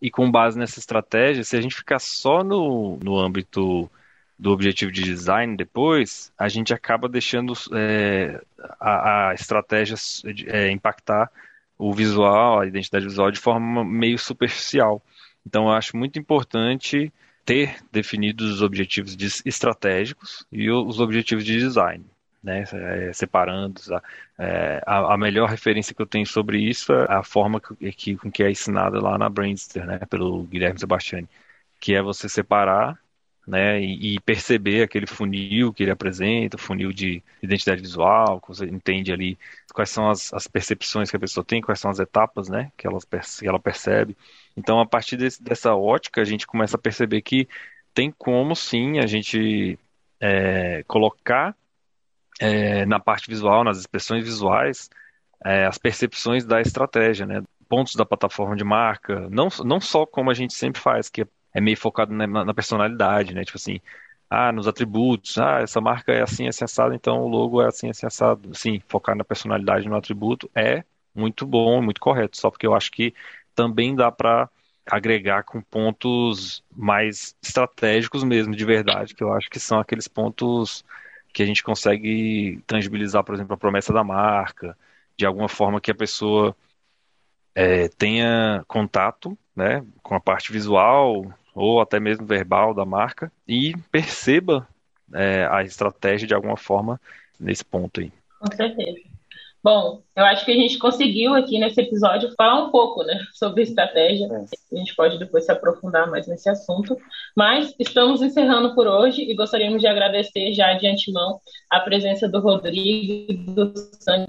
e 0.00 0.10
com 0.10 0.30
base 0.30 0.58
nessa 0.58 0.78
estratégia, 0.78 1.44
se 1.44 1.56
a 1.56 1.60
gente 1.60 1.74
ficar 1.74 1.98
só 1.98 2.42
no, 2.42 2.98
no 3.02 3.18
âmbito 3.18 3.90
do 4.38 4.50
objetivo 4.50 4.92
de 4.92 5.02
design 5.02 5.56
depois, 5.56 6.32
a 6.38 6.48
gente 6.48 6.74
acaba 6.74 7.08
deixando 7.08 7.54
é, 7.72 8.40
a, 8.78 9.30
a, 9.30 9.34
estratégia 9.34 9.96
é, 10.46 10.70
impactar 10.70 11.30
o 11.78 11.92
visual, 11.92 12.60
a 12.60 12.66
identidade 12.66 13.06
visual 13.06 13.30
de 13.30 13.40
forma 13.40 13.84
meio 13.84 14.18
superficial. 14.18 15.02
Então, 15.46 15.64
eu 15.64 15.72
acho 15.72 15.96
muito 15.96 16.18
importante 16.18 17.12
ter 17.46 17.76
definidos 17.92 18.54
os 18.54 18.62
objetivos 18.62 19.16
estratégicos 19.46 20.44
e 20.52 20.70
os 20.70 21.00
objetivos 21.00 21.44
de 21.44 21.58
design, 21.58 22.04
né? 22.42 22.64
É, 22.72 23.12
separando. 23.12 23.80
É, 24.38 24.82
a, 24.84 25.14
a, 25.14 25.16
melhor 25.16 25.48
referência 25.48 25.94
que 25.94 26.02
eu 26.02 26.06
tenho 26.06 26.26
sobre 26.26 26.58
isso 26.58 26.92
é 26.92 27.06
a 27.08 27.22
forma 27.22 27.60
que, 27.60 27.92
que, 27.92 28.30
que 28.30 28.42
é 28.42 28.50
ensinada 28.50 29.00
lá 29.00 29.16
na 29.16 29.28
Brainster, 29.28 29.86
né? 29.86 30.00
Pelo 30.10 30.42
Guilherme 30.44 30.80
Sebastiani, 30.80 31.28
que 31.80 31.94
é 31.94 32.02
você 32.02 32.28
separar 32.28 32.98
né, 33.46 33.80
e, 33.80 34.18
perceber 34.20 34.82
aquele 34.82 35.06
funil 35.06 35.72
que 35.72 35.84
ele 35.84 35.92
apresenta, 35.92 36.58
funil 36.58 36.92
de 36.92 37.22
identidade 37.40 37.80
visual, 37.80 38.40
que 38.40 38.48
você 38.48 38.66
entende 38.66 39.12
ali 39.12 39.38
quais 39.72 39.90
são 39.90 40.10
as, 40.10 40.32
as 40.34 40.48
percepções 40.48 41.10
que 41.10 41.16
a 41.16 41.20
pessoa 41.20 41.44
tem, 41.44 41.60
quais 41.62 41.78
são 41.78 41.90
as 41.90 42.00
etapas, 42.00 42.48
né, 42.48 42.72
que 42.76 42.86
ela, 42.86 42.98
que 43.00 43.46
ela 43.46 43.60
percebe. 43.60 44.16
Então, 44.56 44.80
a 44.80 44.86
partir 44.86 45.16
desse, 45.16 45.42
dessa 45.42 45.74
ótica, 45.74 46.20
a 46.20 46.24
gente 46.24 46.46
começa 46.46 46.76
a 46.76 46.80
perceber 46.80 47.22
que 47.22 47.48
tem 47.92 48.10
como, 48.10 48.54
sim, 48.56 48.98
a 48.98 49.06
gente 49.06 49.78
é, 50.20 50.82
colocar 50.84 51.54
é, 52.40 52.86
na 52.86 52.98
parte 52.98 53.28
visual, 53.28 53.64
nas 53.64 53.78
expressões 53.78 54.24
visuais, 54.24 54.90
é, 55.44 55.66
as 55.66 55.78
percepções 55.78 56.44
da 56.44 56.60
estratégia, 56.60 57.26
né, 57.26 57.42
pontos 57.68 57.94
da 57.94 58.06
plataforma 58.06 58.56
de 58.56 58.64
marca, 58.64 59.28
não, 59.30 59.48
não 59.64 59.80
só 59.80 60.06
como 60.06 60.30
a 60.30 60.34
gente 60.34 60.54
sempre 60.54 60.80
faz, 60.80 61.08
que 61.08 61.22
é 61.22 61.26
é 61.56 61.60
meio 61.60 61.76
focado 61.76 62.12
na, 62.12 62.26
na, 62.26 62.52
personalidade, 62.54 63.34
né? 63.34 63.42
Tipo 63.42 63.56
assim, 63.56 63.80
ah, 64.28 64.52
nos 64.52 64.68
atributos, 64.68 65.38
ah, 65.38 65.60
essa 65.62 65.80
marca 65.80 66.12
é 66.12 66.20
assim, 66.22 66.46
assim, 66.46 66.64
assado, 66.64 66.92
então 66.94 67.22
o 67.22 67.28
logo 67.28 67.62
é 67.62 67.66
assim, 67.66 67.88
assim, 67.88 68.06
assado. 68.06 68.54
Sim, 68.54 68.78
focar 68.86 69.16
na 69.16 69.24
personalidade, 69.24 69.88
no 69.88 69.96
atributo 69.96 70.50
é 70.54 70.84
muito 71.14 71.46
bom, 71.46 71.80
muito 71.80 71.98
correto, 71.98 72.36
só 72.36 72.50
porque 72.50 72.66
eu 72.66 72.74
acho 72.74 72.90
que 72.92 73.14
também 73.56 73.96
dá 73.96 74.12
para 74.12 74.48
agregar 74.88 75.42
com 75.42 75.60
pontos 75.60 76.62
mais 76.70 77.34
estratégicos 77.42 78.22
mesmo, 78.22 78.54
de 78.54 78.64
verdade, 78.64 79.14
que 79.14 79.24
eu 79.24 79.32
acho 79.32 79.50
que 79.50 79.58
são 79.58 79.80
aqueles 79.80 80.06
pontos 80.06 80.84
que 81.32 81.42
a 81.42 81.46
gente 81.46 81.64
consegue 81.64 82.62
tangibilizar, 82.66 83.24
por 83.24 83.34
exemplo, 83.34 83.54
a 83.54 83.58
promessa 83.58 83.92
da 83.92 84.04
marca, 84.04 84.78
de 85.16 85.26
alguma 85.26 85.48
forma 85.48 85.80
que 85.80 85.90
a 85.90 85.94
pessoa 85.94 86.56
é, 87.54 87.88
tenha 87.88 88.64
contato 88.68 89.36
né, 89.54 89.84
com 90.02 90.14
a 90.14 90.20
parte 90.20 90.52
visual, 90.52 91.26
ou 91.54 91.80
até 91.80 91.98
mesmo 91.98 92.26
verbal 92.26 92.74
da 92.74 92.84
marca 92.84 93.32
e 93.48 93.74
perceba 93.90 94.68
é, 95.12 95.48
a 95.50 95.62
estratégia 95.62 96.28
de 96.28 96.34
alguma 96.34 96.56
forma 96.56 97.00
nesse 97.40 97.64
ponto 97.64 98.00
aí. 98.00 98.12
Com 98.38 98.54
certeza. 98.54 99.15
Bom, 99.66 100.00
eu 100.14 100.24
acho 100.24 100.44
que 100.44 100.52
a 100.52 100.54
gente 100.54 100.78
conseguiu 100.78 101.34
aqui 101.34 101.58
nesse 101.58 101.80
episódio 101.80 102.32
falar 102.36 102.62
um 102.62 102.70
pouco 102.70 103.02
né, 103.02 103.18
sobre 103.34 103.64
estratégia. 103.64 104.26
É. 104.26 104.76
A 104.76 104.78
gente 104.78 104.94
pode 104.94 105.18
depois 105.18 105.44
se 105.44 105.50
aprofundar 105.50 106.08
mais 106.08 106.28
nesse 106.28 106.48
assunto. 106.48 106.96
Mas 107.36 107.74
estamos 107.76 108.22
encerrando 108.22 108.76
por 108.76 108.86
hoje 108.86 109.22
e 109.22 109.34
gostaríamos 109.34 109.80
de 109.80 109.88
agradecer 109.88 110.52
já 110.52 110.74
de 110.74 110.86
antemão 110.86 111.40
a 111.68 111.80
presença 111.80 112.28
do 112.28 112.38
Rodrigo 112.38 113.32
e 113.32 113.34
do 113.34 113.72
Sangue. 113.98 114.26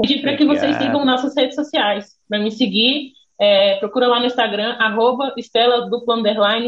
Pedir 0.00 0.20
para 0.20 0.36
que 0.36 0.44
vocês 0.44 0.74
sigam 0.74 1.04
nossas 1.04 1.36
redes 1.36 1.54
sociais. 1.54 2.16
Para 2.28 2.40
me 2.40 2.50
seguir, 2.50 3.12
é, 3.40 3.76
procura 3.76 4.08
lá 4.08 4.18
no 4.18 4.26
Instagram, 4.26 4.72
arroba 4.80 5.32
Estela 5.36 5.88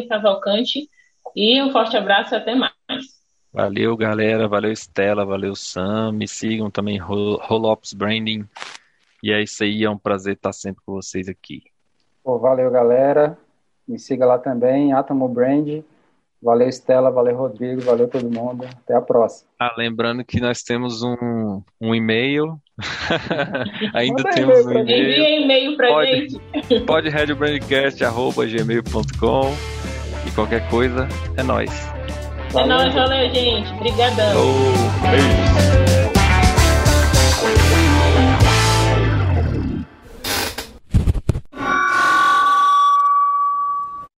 Cavalcante. 0.09 0.89
E 1.35 1.61
um 1.61 1.73
forte 1.73 1.97
abraço 1.97 2.35
e 2.35 2.37
até 2.37 2.55
mais. 2.55 3.14
Valeu, 3.55 3.97
galera. 3.97 4.49
Valeu, 4.49 4.73
Estela. 4.73 5.25
Valeu, 5.25 5.55
Sam. 5.55 6.11
Me 6.11 6.27
sigam 6.27 6.69
também, 6.69 6.99
Rolops 6.99 7.93
Branding. 7.93 8.45
E 9.23 9.33
é 9.33 9.41
isso 9.41 9.63
aí. 9.63 9.85
É 9.85 9.89
um 9.89 9.97
prazer 9.97 10.35
estar 10.35 10.53
sempre 10.53 10.83
com 10.85 10.93
vocês 10.93 11.29
aqui. 11.29 11.63
Pô, 12.25 12.37
valeu, 12.37 12.69
galera. 12.69 13.39
Me 13.87 13.97
siga 13.97 14.27
lá 14.27 14.39
também, 14.39 14.93
Atomo 14.93 15.29
Brand. 15.29 15.85
Valeu, 16.43 16.69
Estela, 16.69 17.11
valeu, 17.11 17.37
Rodrigo, 17.37 17.81
valeu 17.81 18.09
todo 18.09 18.29
mundo. 18.29 18.67
Até 18.67 18.95
a 18.95 19.01
próxima. 19.01 19.49
Ah, 19.59 19.73
lembrando 19.79 20.25
que 20.25 20.41
nós 20.41 20.63
temos 20.63 21.03
um, 21.03 21.63
um 21.81 21.95
e-mail. 21.95 22.59
Ainda 23.95 24.23
Manda 24.25 24.35
temos 24.35 24.67
um 24.67 24.73
e-mail. 24.73 25.11
Envia 25.11 25.41
e-mail 25.41 25.77
pra 25.77 25.89
pode, 25.89 26.11
gente. 26.11 26.81
Pode 26.85 27.09
gmail.com 28.51 29.53
e 30.27 30.31
qualquer 30.33 30.69
coisa 30.69 31.09
é 31.37 31.43
nóis. 31.43 31.94
É 32.57 32.67
nóis, 32.67 32.95
valeu, 32.95 33.29
gente. 33.35 33.73
Obrigadão. 33.75 34.35
Oh, 34.37 35.07
beijo. 35.09 36.04